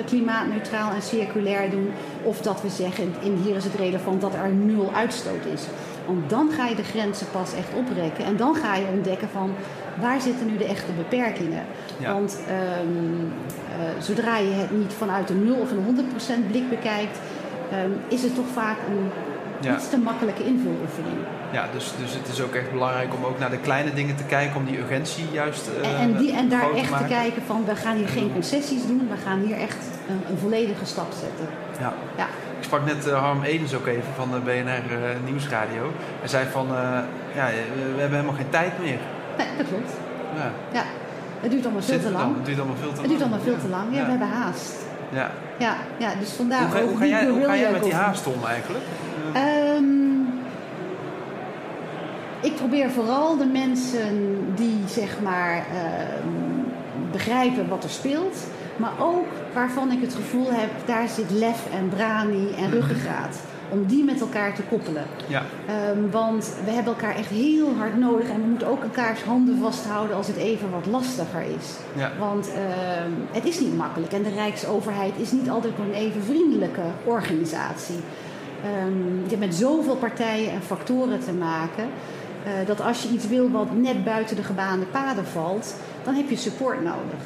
100% 0.02 0.06
klimaatneutraal 0.06 0.92
en 0.92 1.02
circulair 1.02 1.70
doen. 1.70 1.90
Of 2.24 2.42
dat 2.42 2.62
we 2.62 2.70
zeggen, 2.70 3.14
in 3.22 3.36
hier 3.44 3.56
is 3.56 3.64
het 3.64 3.76
relevant 3.76 4.22
dat 4.22 4.34
er 4.34 4.50
nul 4.50 4.92
uitstoot 4.96 5.46
is. 5.54 5.62
Want 6.06 6.30
dan 6.30 6.52
ga 6.52 6.68
je 6.68 6.76
de 6.76 6.84
grenzen 6.84 7.28
pas 7.32 7.54
echt 7.54 7.74
oprekken. 7.78 8.26
En 8.26 8.38
dan 8.38 8.56
ga 8.56 8.76
je 8.76 8.86
ontdekken 8.94 9.30
van 9.30 9.52
waar 10.02 10.22
zitten 10.22 10.48
nu 10.48 10.58
de 10.58 10.66
echte 10.66 10.92
beperkingen. 10.92 11.66
Ja. 11.98 12.14
Want 12.14 12.40
ehm, 12.48 12.58
eh, 13.80 14.02
zodra 14.02 14.38
je 14.38 14.52
het 14.52 14.72
niet 14.72 14.94
vanuit 14.94 15.30
een 15.30 15.46
0 15.46 15.56
of 15.56 15.72
een 15.72 15.84
100% 15.84 16.48
blik 16.48 16.70
bekijkt, 16.70 17.20
ehm, 17.72 17.92
is 18.08 18.24
het 18.24 18.36
toch 18.36 18.48
vaak 18.54 18.78
een 18.90 19.10
Ja. 19.64 19.76
iets 19.76 19.90
te 19.90 19.98
makkelijke 19.98 20.44
invuloefening. 20.46 21.18
Ja, 21.52 21.66
dus, 21.74 21.94
dus 22.00 22.14
het 22.14 22.28
is 22.28 22.42
ook 22.42 22.54
echt 22.54 22.72
belangrijk 22.72 23.14
om 23.14 23.24
ook 23.26 23.40
naar 23.40 23.50
de 23.50 23.58
kleine 23.58 23.94
dingen 23.94 24.16
te 24.16 24.24
kijken, 24.24 24.56
om 24.56 24.66
die 24.66 24.78
urgentie 24.80 25.26
juist 25.32 25.68
eh, 25.82 25.90
En, 25.90 25.98
en, 26.00 26.18
die, 26.18 26.32
en 26.32 26.50
daar 26.50 26.70
te 26.72 26.78
echt 26.78 26.98
te 26.98 27.04
kijken 27.08 27.42
van, 27.46 27.66
we 27.66 27.76
gaan 27.76 27.96
hier 27.96 28.08
geen 28.08 28.34
concessies 28.34 28.88
doen, 28.88 29.08
we 29.10 29.18
gaan 29.26 29.40
hier 29.40 29.58
echt 29.58 29.78
een, 30.10 30.22
een 30.30 30.38
volledige 30.38 30.86
stap 30.86 31.12
zetten. 31.22 31.48
Ja. 31.80 31.94
Ja. 32.18 32.28
Ik 32.58 32.64
sprak 32.70 32.86
net 32.86 33.08
eh, 33.08 33.20
Harm 33.20 33.44
Edens 33.44 33.74
ook 33.76 33.88
even 33.88 34.14
van 34.16 34.30
de 34.32 34.40
BNR 34.40 35.04
eh, 35.04 35.10
Nieuwsradio. 35.26 35.92
Hij 36.20 36.28
zei 36.28 36.46
van, 36.52 36.68
ja, 37.36 37.46
we 37.96 38.00
hebben 38.00 38.20
helemaal 38.20 38.36
geen 38.42 38.50
tijd 38.50 38.80
meer. 38.80 39.00
Nee, 39.38 39.48
dat 39.58 39.68
klopt. 39.68 39.92
Ja. 40.36 40.52
Ja. 40.74 40.84
Het 41.40 41.52
duurt 41.52 41.64
allemaal 41.64 41.82
veel 41.82 41.94
Zit 41.94 42.02
te 42.04 42.08
het 42.08 42.18
lang. 42.18 42.36
Het 42.36 42.46
duurt 42.46 42.58
allemaal 42.58 42.76
veel 42.76 42.94
te 42.94 43.02
Het 43.02 43.08
lang. 43.08 43.10
duurt 43.10 43.22
allemaal 43.22 43.46
veel 43.50 43.60
te 43.66 43.68
lang. 43.70 43.86
Ja, 43.92 43.98
Ja. 43.98 44.04
we 44.04 44.10
hebben 44.10 44.28
haast. 44.28 44.74
Ja. 45.14 45.32
Ja, 45.60 45.76
ja 45.98 46.14
dus 46.20 46.30
vandaar 46.30 46.62
Hoe, 46.62 46.72
ga, 46.72 46.82
ook 46.82 46.90
hoe, 46.90 46.98
ga 46.98 47.04
die 47.04 47.14
jij, 47.14 47.26
hoe 47.26 47.34
ga 47.34 47.40
guerrilla 47.40 47.58
jij 47.58 47.72
met 47.72 47.84
die 47.84 47.94
haast 47.94 48.28
om 48.28 48.46
eigenlijk? 48.46 48.84
Eh, 49.34 49.42
Ehm, 49.76 49.84
ik 52.42 52.56
probeer 52.56 52.90
vooral 52.90 53.38
de 53.38 53.46
mensen 53.46 54.38
die 54.56 54.84
zeg 54.88 55.22
maar 55.22 55.56
ehm, 55.56 56.28
begrijpen 57.12 57.68
wat 57.70 57.84
er 57.84 57.90
speelt, 57.90 58.38
maar 58.76 58.92
ook 59.00 59.28
waarvan 59.54 59.92
ik 59.92 60.02
het 60.02 60.14
gevoel 60.14 60.52
heb, 60.52 60.70
daar 60.86 61.08
zit 61.08 61.32
lef 61.32 61.66
en 61.74 61.90
brani 61.90 62.54
en 62.58 62.72
ruggengraat. 62.72 63.38
Om 63.74 63.86
die 63.86 64.04
met 64.04 64.22
elkaar 64.22 64.56
te 64.56 64.62
koppelen. 64.62 65.04
Ja. 65.28 65.42
Ehm, 65.68 66.10
want 66.12 66.56
we 66.66 66.72
hebben 66.72 66.94
elkaar 66.94 67.16
echt 67.16 67.30
heel 67.30 67.76
hard 67.78 67.98
nodig 67.98 68.30
en 68.30 68.42
we 68.42 68.48
moeten 68.48 68.68
ook 68.68 68.84
elkaars 68.84 69.24
handen 69.24 69.58
vasthouden 69.58 70.16
als 70.16 70.28
het 70.28 70.36
even 70.36 70.72
wat 70.72 70.86
lastiger 70.86 71.42
is. 71.42 71.68
Ja. 71.96 72.12
Want 72.20 72.52
ehm, 72.54 73.12
het 73.32 73.46
is 73.46 73.60
niet 73.60 73.78
makkelijk 73.78 74.14
en 74.14 74.24
de 74.24 74.30
Rijksoverheid 74.30 75.14
is 75.18 75.32
niet 75.32 75.50
altijd 75.50 75.74
een 75.80 75.94
even 75.94 76.24
vriendelijke 76.24 76.86
organisatie. 77.04 78.00
Ehm, 78.64 79.24
je 79.24 79.30
hebt 79.30 79.40
met 79.40 79.56
zoveel 79.56 79.96
partijen 79.96 80.52
en 80.52 80.62
factoren 80.62 81.20
te 81.20 81.34
maken. 81.34 81.86
eh, 82.44 82.68
dat 82.68 82.82
als 82.82 83.04
je 83.04 83.10
iets 83.10 83.28
wil 83.28 83.52
wat 83.52 83.76
net 83.76 84.04
buiten 84.04 84.36
de 84.36 84.44
gebaande 84.44 84.86
paden 84.86 85.26
valt, 85.26 85.76
dan 86.04 86.14
heb 86.14 86.30
je 86.30 86.36
support 86.36 86.84
nodig. 86.84 87.22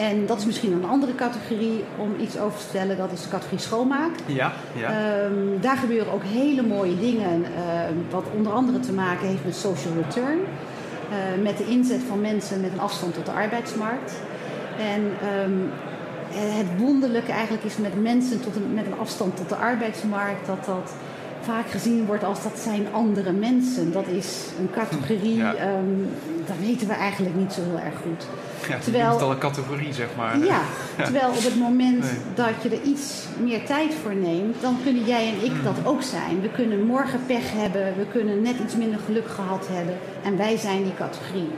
En 0.00 0.26
dat 0.26 0.38
is 0.38 0.44
misschien 0.46 0.72
een 0.72 0.84
andere 0.88 1.14
categorie 1.14 1.84
om 1.96 2.14
iets 2.20 2.38
over 2.38 2.58
te 2.58 2.64
vertellen. 2.64 2.96
Dat 2.96 3.12
is 3.12 3.22
de 3.22 3.28
categorie 3.28 3.58
schoonmaak. 3.58 4.10
Ja, 4.26 4.52
ja. 4.76 4.88
Ehm, 4.88 5.60
daar 5.60 5.76
gebeuren 5.76 6.12
ook 6.12 6.22
hele 6.24 6.62
mooie 6.62 6.98
dingen. 6.98 7.44
ehm, 7.44 7.94
wat 8.10 8.24
onder 8.36 8.52
andere 8.52 8.80
te 8.80 8.92
maken 8.92 9.26
heeft 9.28 9.44
met 9.44 9.56
social 9.56 9.94
return. 9.94 10.38
eh, 11.10 11.42
met 11.42 11.56
de 11.58 11.66
inzet 11.66 12.00
van 12.08 12.20
mensen 12.20 12.60
met 12.60 12.72
een 12.72 12.80
afstand 12.80 13.14
tot 13.14 13.26
de 13.26 13.32
arbeidsmarkt. 13.32 14.12
En 14.78 15.02
ehm, 15.22 15.58
het 16.58 16.66
wonderlijke 16.78 17.32
eigenlijk 17.32 17.64
is 17.64 17.76
met 17.76 18.02
mensen 18.02 18.40
tot 18.40 18.56
een, 18.56 18.74
met 18.74 18.86
een 18.86 18.98
afstand 18.98 19.36
tot 19.36 19.48
de 19.48 19.54
arbeidsmarkt... 19.54 20.46
dat 20.46 20.64
dat 20.64 20.92
vaak 21.40 21.70
gezien 21.70 22.06
wordt 22.06 22.24
als 22.24 22.42
dat 22.42 22.58
zijn 22.58 22.86
andere 22.92 23.32
mensen. 23.32 23.92
Dat 23.92 24.06
is 24.06 24.44
een 24.58 24.70
categorie, 24.74 25.36
Ja. 25.36 25.54
ehm, 25.54 25.84
dat 26.46 26.56
weten 26.60 26.86
we 26.88 26.92
eigenlijk 26.94 27.36
niet 27.36 27.52
zo 27.52 27.60
heel 27.62 27.78
erg 27.78 27.94
goed. 28.02 28.26
ja 28.68 28.78
terwijl- 28.78 29.04
je 29.04 29.10
noemt 29.10 29.22
al 29.22 29.30
een 29.30 29.38
categorie, 29.38 29.92
zeg 29.92 30.08
maar. 30.16 30.38
Ja, 30.38 30.60
terwijl 30.96 31.28
op 31.28 31.42
het 31.42 31.56
moment 31.58 32.00
Nee. 32.00 32.10
dat 32.34 32.50
je 32.62 32.68
er 32.68 32.82
iets 32.82 33.24
meer 33.42 33.66
tijd 33.66 33.94
voor 34.02 34.14
neemt, 34.14 34.56
dan 34.60 34.76
kunnen 34.84 35.04
jij 35.04 35.28
en 35.28 35.44
ik 35.44 35.64
dat 35.64 35.76
ook 35.84 36.02
zijn. 36.02 36.40
We 36.40 36.48
kunnen 36.48 36.86
morgen 36.86 37.20
pech 37.26 37.52
hebben, 37.52 37.94
we 37.96 38.06
kunnen 38.12 38.42
net 38.42 38.54
iets 38.64 38.76
minder 38.76 39.00
geluk 39.06 39.28
gehad 39.28 39.66
hebben 39.70 39.94
en 40.24 40.36
wij 40.36 40.56
zijn 40.56 40.82
die 40.82 40.94
categorie. 40.94 41.48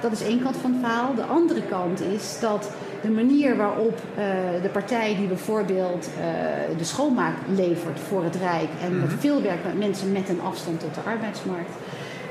Dat 0.00 0.12
is 0.12 0.22
één 0.22 0.42
kant 0.42 0.56
van 0.56 0.72
het 0.72 0.80
verhaal. 0.80 1.14
De 1.14 1.24
andere 1.24 1.62
kant 1.62 2.00
is 2.00 2.36
dat 2.40 2.70
de 3.02 3.10
manier 3.10 3.56
waarop 3.56 3.98
eh, 4.14 4.24
de 4.62 4.68
partij 4.68 5.16
die 5.16 5.26
bijvoorbeeld 5.26 6.08
eh, 6.18 6.78
de 6.78 6.84
schoonmaak 6.84 7.34
levert 7.54 8.00
voor 8.00 8.24
het 8.24 8.36
Rijk 8.36 8.68
en 8.82 9.00
met 9.00 9.12
veel 9.18 9.42
werk 9.42 9.64
met 9.64 9.78
mensen 9.78 10.12
met 10.12 10.28
een 10.28 10.40
afstand 10.40 10.80
tot 10.80 10.94
de 10.94 11.00
arbeidsmarkt, 11.10 11.70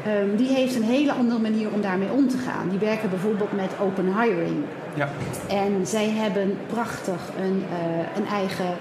ehm, 0.06 0.36
die 0.36 0.48
heeft 0.48 0.76
een 0.76 0.84
hele 0.84 1.14
andere 1.14 1.40
manier 1.40 1.74
om 1.74 1.82
daarmee 1.82 2.12
om 2.12 2.28
te 2.28 2.38
gaan. 2.38 2.70
Die 2.70 2.80
werken 2.80 3.10
bijvoorbeeld 3.10 3.52
met 3.52 3.72
open 3.82 4.22
hiring. 4.22 4.64
Ja. 4.94 5.10
En 5.50 5.88
zij 5.88 6.10
hebben 6.10 6.58
prachtig 6.68 7.22
een, 7.40 7.64
eh, 7.72 8.18
een 8.18 8.28
eigen 8.28 8.78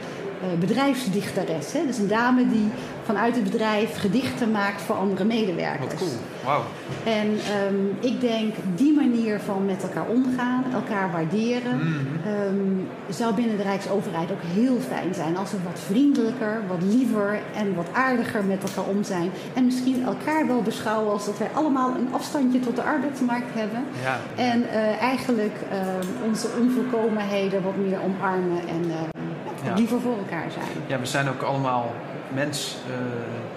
bedrijfsdichteres. 0.59 1.73
Hè? 1.73 1.87
Dus 1.87 1.99
een 1.99 2.09
dame 2.09 2.49
die 2.49 2.69
vanuit 3.05 3.35
het 3.35 3.45
bedrijf 3.45 3.97
gedichten 4.01 4.51
maakt 4.51 4.83
voor 4.83 4.97
andere 4.97 5.25
medewerkers. 5.25 5.93
Wat 5.93 5.99
cool. 5.99 6.11
Wauw. 6.45 6.63
En 7.05 7.27
ehm, 7.27 8.13
ik 8.13 8.21
denk 8.21 8.55
die 8.75 8.95
manier 8.95 9.41
van 9.41 9.65
met 9.65 9.83
elkaar 9.83 10.07
omgaan, 10.07 10.65
elkaar 10.73 11.13
waarderen, 11.13 11.81
ehm, 12.25 13.13
zou 13.15 13.35
binnen 13.35 13.57
de 13.57 13.63
Rijksoverheid 13.63 14.31
ook 14.31 14.43
heel 14.43 14.79
fijn 14.89 15.15
zijn 15.15 15.37
als 15.37 15.51
we 15.51 15.57
wat 15.65 15.81
vriendelijker, 15.87 16.63
wat 16.69 16.83
liever 16.83 17.39
en 17.55 17.75
wat 17.75 17.87
aardiger 17.93 18.45
met 18.45 18.63
elkaar 18.63 18.91
om 18.91 19.03
zijn. 19.03 19.31
En 19.55 19.65
misschien 19.65 20.05
elkaar 20.05 20.47
wel 20.47 20.63
beschouwen 20.63 21.13
als 21.13 21.27
dat 21.27 21.39
wij 21.39 21.51
allemaal 21.55 21.95
een 21.95 22.09
afstandje 22.13 22.61
tot 22.61 22.77
de 22.77 22.83
arbeidsmarkt 22.83 23.55
hebben. 23.55 23.85
Ja. 24.03 24.19
En 24.37 24.69
eh, 24.69 25.03
eigenlijk 25.03 25.57
ehm, 25.71 26.29
onze 26.29 26.49
onvolkomenheden 26.61 27.63
wat 27.63 27.77
meer 27.77 27.99
omarmen 28.03 28.61
en 28.69 28.91
eh, 28.91 29.23
Ja. 29.65 29.75
liever 29.75 30.01
voor 30.01 30.17
elkaar 30.19 30.51
zijn. 30.53 30.67
Ja, 30.87 30.99
we 30.99 31.07
zijn 31.07 31.29
ook 31.29 31.43
allemaal 31.43 31.93
mens, 32.35 32.77
eh, 32.89 32.95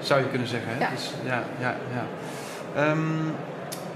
zou 0.05 0.19
je 0.19 0.27
kunnen 0.29 0.47
zeggen. 0.47 0.71
Hè? 0.73 0.79
Ja. 0.79 0.89
Dus, 0.89 1.11
ja, 1.25 1.43
ja, 1.59 1.75
ja. 1.93 2.05
Ehm, 2.81 2.97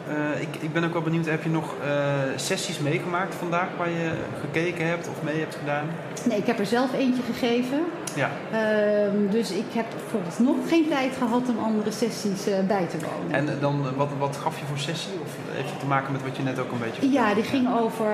eh, 0.10 0.42
ik, 0.42 0.48
ik 0.60 0.74
ben 0.74 0.84
ook 0.84 0.94
wel 0.94 1.02
benieuwd, 1.02 1.26
heb 1.26 1.44
je 1.44 1.50
nog 1.50 1.74
eh, 1.84 1.90
sessies 2.36 2.80
meegemaakt 2.80 3.36
vandaag 3.36 3.68
waar 3.78 3.90
je 3.90 4.12
gekeken 4.42 4.88
hebt 4.88 5.08
of 5.08 5.22
mee 5.24 5.40
hebt 5.40 5.56
gedaan? 5.56 5.86
Nee, 6.26 6.38
ik 6.38 6.46
heb 6.46 6.60
er 6.60 6.66
zelf 6.66 6.94
eentje 6.94 7.22
gegeven. 7.34 7.80
Ja, 8.16 8.30
Ehm, 8.52 9.30
dus 9.30 9.52
ik 9.52 9.66
heb 9.74 9.86
vooralsnog 10.10 10.56
geen 10.68 10.88
tijd 10.90 11.12
gehad 11.18 11.42
om 11.50 11.64
andere 11.64 11.92
sessies 11.92 12.44
bij 12.68 12.86
te 12.86 12.98
wonen. 12.98 13.50
en 13.50 13.60
dan 13.60 13.84
wat, 13.96 14.10
wat 14.18 14.38
gaf 14.38 14.60
je 14.60 14.66
voor 14.66 14.78
sessie? 14.78 15.14
Of 15.24 15.30
heeft 15.52 15.70
het 15.70 15.80
te 15.80 15.86
maken 15.86 16.12
met 16.12 16.24
wat 16.24 16.38
je 16.38 16.44
net 16.44 16.60
ook 16.60 16.72
een 16.72 16.80
beetje 16.80 17.10
Ja, 17.12 17.34
die 17.34 17.44
ging 17.44 17.68
over 17.80 18.06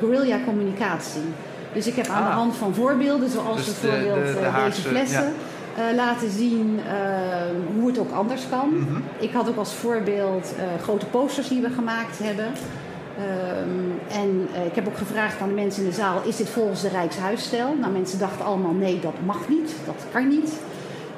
guerrilla 0.00 0.38
communicatie. 0.44 1.22
Dus 1.76 1.86
ik 1.86 1.96
heb 1.96 2.06
aan 2.08 2.22
de 2.22 2.28
Ah. 2.28 2.34
hand 2.36 2.56
van 2.56 2.74
voorbeelden, 2.74 3.30
zoals 3.30 3.64
Dus 3.64 3.80
bijvoorbeeld 3.80 4.26
de- 4.26 4.32
de 4.40 4.46
eh, 4.46 4.64
deze 4.64 4.80
flessen, 4.82 5.32
eh, 5.76 5.84
laten 5.96 6.30
zien 6.30 6.80
eh, 6.88 6.94
hoe 7.78 7.86
het 7.88 7.98
ook 7.98 8.12
anders 8.12 8.42
kan. 8.50 8.68
Mhm. 8.68 9.00
Ik 9.18 9.32
had 9.32 9.48
ook 9.48 9.56
als 9.56 9.72
voorbeeld 9.74 10.52
grote 10.82 11.06
posters 11.06 11.48
die 11.48 11.60
we 11.62 11.70
gemaakt 11.70 12.18
hebben. 12.22 12.46
Ehm, 13.18 14.20
en 14.22 14.48
ik 14.66 14.74
heb 14.74 14.86
ook 14.88 14.96
gevraagd 14.98 15.40
aan 15.40 15.48
de 15.48 15.54
mensen 15.54 15.82
in 15.82 15.88
de 15.88 15.94
zaal: 15.94 16.22
is 16.24 16.36
dit 16.36 16.48
volgens 16.48 16.80
de 16.82 16.88
Rijkshuisstijl? 16.88 17.74
Nou, 17.80 17.92
mensen 17.92 18.18
dachten 18.18 18.44
allemaal: 18.44 18.72
nee, 18.72 19.00
dat 19.00 19.14
mag 19.24 19.48
niet, 19.48 19.74
dat 19.86 20.04
kan 20.12 20.28
niet. 20.28 20.52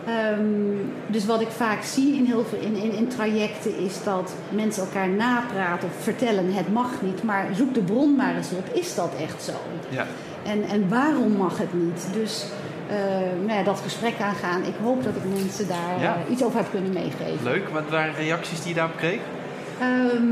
Ehm, 0.08 0.76
dus 1.06 1.26
wat 1.26 1.40
ik 1.40 1.48
vaak 1.50 1.82
zie 1.82 2.14
in, 2.16 2.24
heel 2.24 2.44
veel, 2.44 2.58
in, 2.60 2.76
in, 2.76 2.92
in 2.92 3.08
trajecten 3.08 3.78
is 3.78 4.02
dat 4.04 4.32
mensen 4.50 4.82
elkaar 4.82 5.08
napraten 5.08 5.88
of 5.88 6.02
vertellen: 6.02 6.52
het 6.54 6.72
mag 6.72 6.90
niet, 7.02 7.22
maar 7.22 7.46
zoek 7.54 7.74
de 7.74 7.80
bron 7.82 8.16
maar 8.16 8.36
eens 8.36 8.50
op. 8.50 8.68
Is 8.74 8.94
dat 8.94 9.12
echt 9.22 9.42
zo? 9.42 9.52
Ja, 9.88 10.06
En, 10.44 10.62
en 10.62 10.88
waarom 10.88 11.32
mag 11.32 11.58
het 11.58 11.72
niet? 11.74 12.06
Dus 12.12 12.44
eh, 12.88 12.96
nou 13.46 13.58
ja, 13.58 13.62
dat 13.64 13.80
gesprek 13.80 14.20
aangaan. 14.20 14.62
Ik 14.62 14.74
hoop 14.82 15.04
dat 15.04 15.12
ik 15.16 15.40
mensen 15.42 15.68
daar 15.68 16.00
Ja. 16.00 16.14
eh, 16.26 16.32
iets 16.32 16.44
over 16.44 16.58
heb 16.58 16.70
kunnen 16.70 16.92
meegeven. 16.92 17.42
leuk. 17.44 17.68
Wat 17.68 17.88
waren 17.90 18.14
reacties 18.14 18.58
die 18.60 18.68
je 18.68 18.74
daarop 18.74 18.96
kreeg? 18.96 19.20
Ehm, 19.80 20.24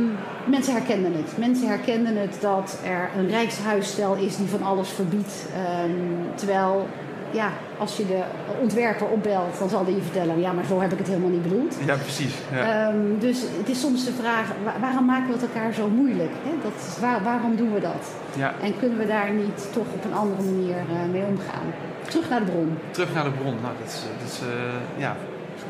mensen 0.44 0.72
herkenden 0.72 1.12
het. 1.12 1.38
Mensen 1.38 1.68
herkenden 1.68 2.16
het 2.16 2.36
dat 2.40 2.78
er 2.84 3.10
een 3.18 3.28
rijkshuisstijl 3.28 4.14
is 4.14 4.36
die 4.36 4.46
van 4.46 4.62
alles 4.62 4.88
verbiedt. 4.88 5.46
Ehm, 5.54 5.90
terwijl, 6.34 6.86
ja, 7.30 7.48
als 7.78 7.96
je 7.96 8.06
de 8.06 8.20
ontwerper 8.60 9.06
opbelt, 9.06 9.58
dan 9.58 9.68
zal 9.68 9.84
die 9.84 9.94
je 9.94 10.02
vertellen... 10.02 10.40
ja, 10.40 10.52
maar 10.52 10.64
zo 10.64 10.80
heb 10.80 10.92
ik 10.92 10.98
het 10.98 11.06
helemaal 11.08 11.30
niet 11.30 11.42
bedoeld. 11.42 11.76
Ja, 11.86 11.94
precies. 11.96 12.34
Ja. 12.52 12.88
Ehm, 12.88 13.18
dus 13.18 13.40
het 13.58 13.68
is 13.68 13.80
soms 13.80 14.04
de 14.04 14.12
vraag, 14.12 14.46
wa- 14.64 14.80
waarom 14.80 15.04
maken 15.04 15.26
we 15.26 15.32
het 15.32 15.42
elkaar 15.42 15.72
zo 15.72 15.88
moeilijk? 15.88 16.30
Hè? 16.44 16.50
Dat 16.62 16.72
is, 16.88 17.00
waar, 17.00 17.22
waarom 17.22 17.56
doen 17.56 17.72
we 17.74 17.80
dat? 17.80 18.10
ja. 18.36 18.52
En 18.62 18.78
kunnen 18.78 18.98
we 18.98 19.06
daar 19.06 19.30
niet 19.30 19.68
toch 19.72 19.86
op 19.94 20.04
een 20.04 20.14
andere 20.14 20.42
manier 20.42 20.76
eh, 20.76 21.10
mee 21.12 21.22
omgaan? 21.24 21.66
Terug 22.08 22.28
naar 22.30 22.44
de 22.44 22.50
bron. 22.50 22.78
Terug 22.90 23.14
naar 23.14 23.24
de 23.24 23.30
bron. 23.30 23.54
Nou, 23.62 23.74
dat, 23.82 23.88
is, 23.92 24.00
dat 24.20 24.28
is, 24.32 24.40
eh, 24.40 25.00
ja, 25.00 25.16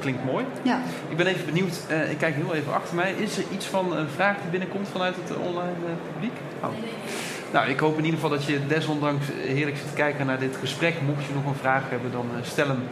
klinkt 0.01 0.25
mooi. 0.25 0.45
Ja. 0.63 0.79
Ik 1.09 1.17
ben 1.17 1.27
even 1.27 1.45
benieuwd, 1.47 1.79
eh, 1.89 2.11
ik 2.11 2.19
kijk 2.19 2.35
heel 2.35 2.55
even 2.55 2.75
achter 2.75 2.95
mij. 2.95 3.13
Is 3.13 3.39
er 3.39 3.45
iets 3.53 3.67
van 3.67 3.97
een 3.97 4.09
vraag 4.09 4.37
die 4.41 4.51
binnenkomt 4.51 4.89
vanuit 4.89 5.15
het 5.23 5.37
eh, 5.37 5.47
online 5.47 5.79
eh, 5.87 6.13
publiek? 6.13 6.33
Oh. 6.63 6.69
Nou, 7.57 7.69
ik 7.69 7.79
hoop 7.79 7.99
in 7.99 8.05
ieder 8.05 8.21
geval 8.21 8.37
dat 8.37 8.45
je 8.45 8.67
desondanks 8.67 9.27
heerlijk 9.47 9.77
zit 9.77 9.89
te 9.89 9.95
kijken 9.95 10.27
naar 10.27 10.39
dit 10.39 10.57
gesprek. 10.57 10.95
Mocht 11.07 11.25
je 11.25 11.35
nog 11.35 11.47
een 11.47 11.61
vraag 11.61 11.83
hebben, 11.89 12.13
dan 12.13 12.27
eh, 12.37 12.45
stel 12.45 12.67
hem 12.67 12.83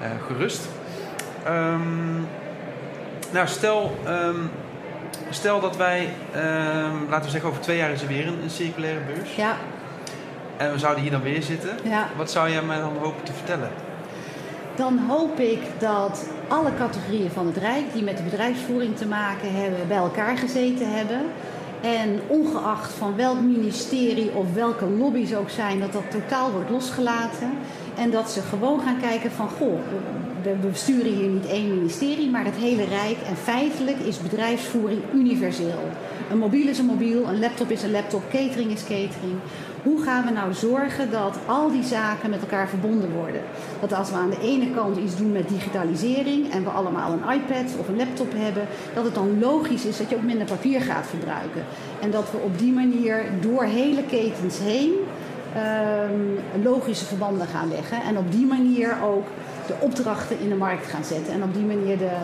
eh, 0.00 0.08
gerust. 0.26 0.68
Ehm, 1.44 2.14
nou, 3.32 3.46
stel, 3.46 3.96
ehm, 4.04 4.36
stel 5.30 5.60
dat 5.60 5.76
wij, 5.76 6.08
ehm, 6.32 6.94
laten 7.08 7.24
we 7.24 7.30
zeggen 7.30 7.50
over 7.50 7.62
twee 7.62 7.76
jaar 7.76 7.90
is 7.90 8.02
er 8.02 8.08
weer 8.08 8.26
een, 8.26 8.42
een 8.42 8.50
circulaire 8.50 9.00
beurs. 9.00 9.34
Ja, 9.34 9.56
En 10.56 10.72
we 10.72 10.78
zouden 10.78 11.02
hier 11.02 11.12
dan 11.12 11.22
weer 11.22 11.42
zitten. 11.42 11.78
ja. 11.84 12.08
Wat 12.16 12.30
zou 12.30 12.50
jij 12.50 12.62
mij 12.62 12.78
dan 12.78 12.96
hopen 13.00 13.22
te 13.22 13.32
vertellen? 13.32 13.70
Dan 14.74 14.98
hoop 14.98 15.40
ik 15.40 15.60
dat 15.78 16.28
alle 16.48 16.70
categorieën 16.78 17.30
van 17.30 17.46
het 17.46 17.56
Rijk 17.56 17.92
die 17.92 18.02
met 18.02 18.16
de 18.16 18.22
bedrijfsvoering 18.22 18.96
te 18.96 19.06
maken 19.06 19.54
hebben, 19.54 19.88
bij 19.88 19.96
elkaar 19.96 20.36
gezeten 20.36 20.94
hebben. 20.94 21.20
En 21.82 22.20
ongeacht 22.26 22.92
van 22.92 23.16
welk 23.16 23.40
ministerie 23.40 24.30
of 24.34 24.54
welke 24.54 24.86
lobby's 24.86 25.34
ook 25.34 25.50
zijn, 25.50 25.80
dat 25.80 25.92
dat 25.92 26.10
totaal 26.10 26.50
wordt 26.50 26.70
losgelaten. 26.70 27.50
En 27.96 28.10
dat 28.10 28.30
ze 28.30 28.40
gewoon 28.40 28.80
gaan 28.80 29.00
kijken 29.00 29.30
van, 29.30 29.48
goh, 29.48 29.78
we 30.42 30.68
besturen 30.70 31.12
hier 31.12 31.28
niet 31.28 31.46
één 31.46 31.74
ministerie, 31.74 32.30
maar 32.30 32.44
het 32.44 32.56
hele 32.56 32.84
Rijk. 32.84 33.16
En 33.28 33.36
feitelijk 33.36 33.98
is 33.98 34.18
bedrijfsvoering 34.18 35.02
universeel. 35.14 35.90
Een 36.30 36.38
mobiel 36.38 36.68
is 36.68 36.78
een 36.78 36.86
mobiel, 36.86 37.28
een 37.28 37.40
laptop 37.40 37.70
is 37.70 37.82
een 37.82 37.90
laptop, 37.90 38.22
catering 38.30 38.70
is 38.72 38.82
catering. 38.82 39.38
Hoe 39.86 40.02
gaan 40.02 40.24
we 40.24 40.30
nou 40.30 40.54
zorgen 40.54 41.10
dat 41.10 41.38
al 41.46 41.70
die 41.70 41.82
zaken 41.82 42.30
met 42.30 42.40
elkaar 42.40 42.68
verbonden 42.68 43.12
worden? 43.12 43.40
Dat 43.80 43.92
als 43.92 44.10
we 44.10 44.16
aan 44.16 44.30
de 44.30 44.40
ene 44.40 44.70
kant 44.70 44.96
iets 44.96 45.16
doen 45.16 45.32
met 45.32 45.48
digitalisering 45.48 46.50
en 46.52 46.64
we 46.64 46.70
allemaal 46.70 47.12
een 47.12 47.32
iPad 47.34 47.76
of 47.78 47.88
een 47.88 47.96
laptop 47.96 48.32
hebben, 48.36 48.66
dat 48.94 49.04
het 49.04 49.14
dan 49.14 49.38
logisch 49.38 49.84
is 49.84 49.96
dat 49.96 50.10
je 50.10 50.16
ook 50.16 50.22
minder 50.22 50.46
papier 50.46 50.80
gaat 50.80 51.06
verbruiken. 51.06 51.64
En 52.00 52.10
dat 52.10 52.30
we 52.30 52.38
op 52.38 52.58
die 52.58 52.72
manier 52.72 53.24
door 53.40 53.64
hele 53.64 54.02
ketens 54.04 54.58
heen 54.58 54.92
ehm, 55.54 56.62
logische 56.62 57.04
verbanden 57.04 57.46
gaan 57.46 57.68
leggen. 57.68 58.02
En 58.02 58.18
op 58.18 58.32
die 58.32 58.46
manier 58.46 58.96
ook 59.04 59.26
de 59.66 59.74
opdrachten 59.80 60.40
in 60.40 60.48
de 60.48 60.54
markt 60.54 60.86
gaan 60.86 61.04
zetten. 61.04 61.32
En 61.32 61.42
op 61.42 61.54
die 61.54 61.64
manier 61.64 61.98
de 61.98 62.16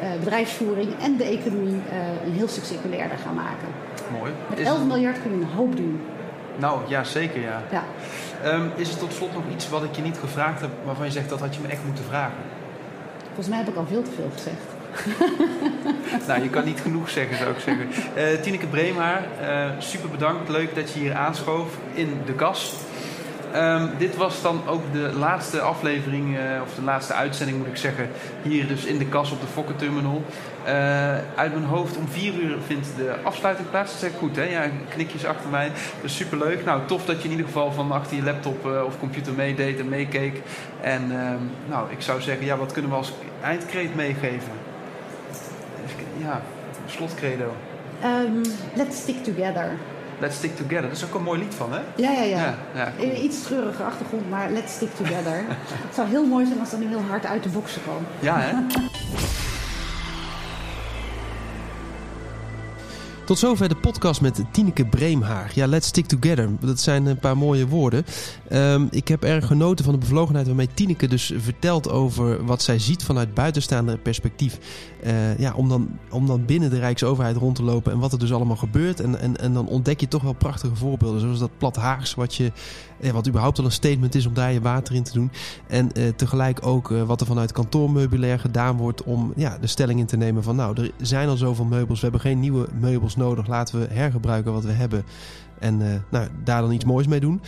eh, 0.00 0.08
bedrijfsvoering 0.18 0.88
en 1.02 1.16
de 1.16 1.24
economie 1.24 1.80
eh, 1.90 2.26
een 2.26 2.32
heel 2.32 2.48
stuk 2.48 2.64
circulairder 2.64 3.18
gaan 3.18 3.34
maken. 3.34 3.68
Mooi. 4.18 4.32
Met 4.48 4.58
Is- 4.58 4.66
11 4.66 4.84
miljard 4.84 5.20
kunnen 5.22 5.38
we 5.38 5.44
een 5.44 5.50
hoop 5.52 5.76
doen. 5.76 6.00
Nou, 6.58 6.80
ja, 6.86 7.04
zeker 7.04 7.40
ja. 7.40 7.62
Ja. 7.70 7.84
Ehm, 8.42 8.66
is 8.74 8.90
er 8.90 8.98
tot 8.98 9.12
slot 9.12 9.32
nog 9.32 9.42
iets 9.52 9.68
wat 9.68 9.84
ik 9.84 9.96
je 9.96 10.02
niet 10.02 10.18
gevraagd 10.18 10.60
heb, 10.60 10.70
waarvan 10.84 11.06
je 11.06 11.12
zegt 11.12 11.28
dat 11.28 11.40
had 11.40 11.54
je 11.54 11.60
me 11.60 11.68
echt 11.68 11.84
moeten 11.84 12.04
vragen? 12.04 12.38
Volgens 13.24 13.48
mij 13.48 13.58
heb 13.58 13.68
ik 13.68 13.76
al 13.76 13.86
veel 13.86 14.02
te 14.02 14.10
veel 14.10 14.30
gezegd. 14.32 14.74
nou, 16.28 16.42
je 16.42 16.50
kan 16.50 16.64
niet 16.64 16.80
genoeg 16.80 17.10
zeggen, 17.10 17.36
zou 17.36 17.50
ik 17.50 17.60
zeggen. 17.60 17.88
Uh, 18.16 18.40
Tineke 18.42 18.66
Breemaar, 18.66 19.22
uh, 19.42 19.70
super 19.78 20.10
bedankt. 20.10 20.48
Leuk 20.48 20.74
dat 20.74 20.92
je 20.92 20.98
hier 20.98 21.14
aanschoof 21.14 21.78
in 21.94 22.20
de 22.26 22.32
kast. 22.32 22.74
Um, 23.56 23.90
dit 23.98 24.16
was 24.16 24.42
dan 24.42 24.60
ook 24.68 24.92
de 24.92 25.10
laatste 25.18 25.60
aflevering, 25.60 26.36
uh, 26.36 26.42
of 26.62 26.74
de 26.74 26.82
laatste 26.82 27.12
uitzending 27.12 27.58
moet 27.58 27.66
ik 27.66 27.76
zeggen, 27.76 28.08
hier 28.42 28.66
dus 28.66 28.84
in 28.84 28.98
de 28.98 29.06
kas 29.06 29.30
op 29.30 29.40
de 29.40 29.46
Fokkerterminal. 29.46 30.22
Uh, 30.24 30.55
uit 31.34 31.52
mijn 31.52 31.64
hoofd 31.64 31.96
om 31.96 32.08
vier 32.08 32.34
uur 32.34 32.56
vindt 32.66 32.88
de 32.96 33.14
afsluiting 33.22 33.70
plaats. 33.70 33.90
Dat 33.90 34.00
zeg 34.00 34.10
ik 34.10 34.16
goed, 34.16 34.36
hè? 34.36 34.42
Ja, 34.42 34.68
knikjes 34.88 35.24
achter 35.24 35.50
mij. 35.50 35.72
Dus 36.02 36.16
superleuk. 36.16 36.64
Nou, 36.64 36.86
tof 36.86 37.04
dat 37.04 37.18
je 37.18 37.24
in 37.24 37.30
ieder 37.30 37.46
geval 37.46 37.72
van 37.72 37.92
achter 37.92 38.16
je 38.16 38.22
laptop 38.22 38.66
uh, 38.66 38.84
of 38.84 38.98
computer 38.98 39.32
meedeed 39.32 39.78
en 39.78 39.88
meekeek. 39.88 40.42
En 40.80 41.02
um, 41.02 41.50
nou, 41.68 41.90
ik 41.90 42.00
zou 42.00 42.20
zeggen, 42.20 42.46
ja, 42.46 42.56
wat 42.56 42.72
kunnen 42.72 42.90
we 42.90 42.96
als 42.96 43.12
eindkreet 43.42 43.94
meegeven? 43.94 44.52
Ja, 46.16 46.40
slotcredo. 46.86 47.54
Um, 48.04 48.42
let's 48.74 48.96
stick 48.98 49.24
together. 49.24 49.70
Let's 50.18 50.36
Stick 50.36 50.56
Together. 50.56 50.82
Dat 50.82 50.96
is 50.96 51.04
ook 51.04 51.14
een 51.14 51.22
mooi 51.22 51.38
lied 51.38 51.54
van, 51.54 51.72
hè? 51.72 51.80
Ja, 51.96 52.10
ja, 52.10 52.22
ja. 52.22 52.36
ja, 52.36 52.56
ja 52.74 52.92
cool. 52.98 53.14
Iets 53.14 53.42
treurige 53.42 53.82
achtergrond, 53.82 54.30
maar 54.30 54.50
Let's 54.50 54.72
Stick 54.72 54.94
Together. 54.94 55.44
het 55.86 55.94
zou 55.94 56.08
heel 56.08 56.24
mooi 56.24 56.46
zijn 56.46 56.60
als 56.60 56.70
dat 56.70 56.80
nu 56.80 56.86
heel 56.86 57.04
hard 57.08 57.26
uit 57.26 57.42
de 57.42 57.48
boksen 57.48 57.82
kwam. 57.82 58.06
Ja, 58.20 58.38
hè? 58.40 58.52
Tot 63.26 63.38
zover 63.38 63.68
de 63.68 63.76
podcast 63.76 64.20
met 64.20 64.44
Tineke 64.50 64.86
Breemhaar. 64.86 65.50
Ja, 65.54 65.66
let's 65.66 65.86
stick 65.86 66.06
together. 66.06 66.48
Dat 66.60 66.80
zijn 66.80 67.06
een 67.06 67.18
paar 67.18 67.36
mooie 67.36 67.68
woorden. 67.68 68.04
Um, 68.52 68.88
ik 68.90 69.08
heb 69.08 69.22
erg 69.22 69.46
genoten 69.46 69.84
van 69.84 69.94
de 69.94 70.00
bevlogenheid 70.00 70.46
waarmee 70.46 70.68
Tineke 70.74 71.08
dus 71.08 71.32
vertelt 71.36 71.90
over 71.90 72.44
wat 72.44 72.62
zij 72.62 72.78
ziet 72.78 73.04
vanuit 73.04 73.34
buitenstaande 73.34 73.98
perspectief. 73.98 74.58
Uh, 75.06 75.38
ja, 75.38 75.54
om 75.54 75.68
dan, 75.68 75.88
om 76.10 76.26
dan 76.26 76.44
binnen 76.44 76.70
de 76.70 76.78
Rijksoverheid 76.78 77.36
rond 77.36 77.56
te 77.56 77.62
lopen 77.62 77.92
en 77.92 77.98
wat 77.98 78.12
er 78.12 78.18
dus 78.18 78.32
allemaal 78.32 78.56
gebeurt. 78.56 79.00
En, 79.00 79.20
en, 79.20 79.36
en 79.36 79.52
dan 79.52 79.68
ontdek 79.68 80.00
je 80.00 80.08
toch 80.08 80.22
wel 80.22 80.32
prachtige 80.32 80.76
voorbeelden. 80.76 81.20
Zoals 81.20 81.38
dat 81.38 81.58
plat 81.58 81.76
Haags, 81.76 82.14
wat, 82.14 82.34
je, 82.34 82.52
ja, 83.00 83.12
wat 83.12 83.28
überhaupt 83.28 83.58
al 83.58 83.64
een 83.64 83.72
statement 83.72 84.14
is 84.14 84.26
om 84.26 84.34
daar 84.34 84.52
je 84.52 84.60
water 84.60 84.94
in 84.94 85.02
te 85.02 85.12
doen. 85.12 85.30
En 85.66 85.90
uh, 85.94 86.08
tegelijk 86.08 86.66
ook 86.66 86.88
wat 86.88 87.20
er 87.20 87.26
vanuit 87.26 87.52
kantoormeubilair 87.52 88.38
gedaan 88.38 88.76
wordt 88.76 89.02
om 89.02 89.32
ja, 89.36 89.58
de 89.60 89.66
stelling 89.66 90.00
in 90.00 90.06
te 90.06 90.16
nemen 90.16 90.42
van 90.42 90.56
nou, 90.56 90.82
er 90.82 90.90
zijn 91.00 91.28
al 91.28 91.36
zoveel 91.36 91.64
meubels. 91.64 91.98
We 91.98 92.04
hebben 92.04 92.20
geen 92.20 92.40
nieuwe 92.40 92.68
meubels 92.80 93.14
nodig. 93.16 93.46
Laten 93.46 93.80
we 93.80 93.94
hergebruiken 93.94 94.52
wat 94.52 94.64
we 94.64 94.72
hebben. 94.72 95.04
En 95.58 95.80
uh, 95.80 95.94
nou, 96.10 96.28
daar 96.44 96.60
dan 96.60 96.72
iets 96.72 96.84
moois 96.84 97.06
mee 97.06 97.20
doen. 97.20 97.40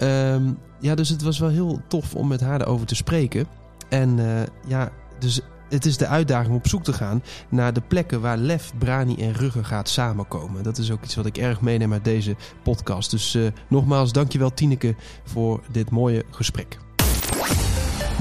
Um, 0.00 0.58
ja, 0.80 0.94
dus 0.94 1.08
het 1.08 1.22
was 1.22 1.38
wel 1.38 1.48
heel 1.48 1.80
tof 1.88 2.14
om 2.14 2.28
met 2.28 2.40
haar 2.40 2.60
erover 2.60 2.86
te 2.86 2.94
spreken. 2.94 3.46
En 3.88 4.18
uh, 4.18 4.40
ja, 4.66 4.90
dus 5.18 5.40
het 5.68 5.86
is 5.86 5.96
de 5.96 6.06
uitdaging 6.06 6.50
om 6.50 6.56
op 6.56 6.68
zoek 6.68 6.84
te 6.84 6.92
gaan 6.92 7.22
naar 7.48 7.72
de 7.72 7.80
plekken 7.80 8.20
waar 8.20 8.36
lef, 8.36 8.72
brani 8.78 9.16
en 9.16 9.32
ruggengraat 9.32 9.88
samenkomen. 9.88 10.62
Dat 10.62 10.78
is 10.78 10.90
ook 10.90 11.04
iets 11.04 11.14
wat 11.14 11.26
ik 11.26 11.38
erg 11.38 11.60
meeneem 11.60 11.92
uit 11.92 12.04
deze 12.04 12.36
podcast. 12.62 13.10
Dus 13.10 13.34
uh, 13.34 13.46
nogmaals, 13.68 14.12
dankjewel 14.12 14.54
Tineke 14.54 14.94
voor 15.24 15.60
dit 15.70 15.90
mooie 15.90 16.24
gesprek. 16.30 16.78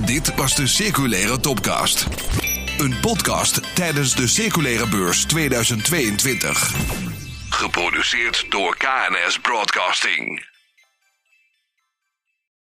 Dit 0.05 0.35
was 0.35 0.55
de 0.55 0.67
Circulaire 0.67 1.39
Topcast. 1.39 2.07
Een 2.77 2.99
podcast 3.01 3.75
tijdens 3.75 4.15
de 4.15 4.27
Circulaire 4.27 4.87
Beurs 4.87 5.25
2022. 5.25 6.73
Geproduceerd 7.49 8.45
door 8.49 8.77
KNS 8.77 9.39
Broadcasting. 9.39 10.45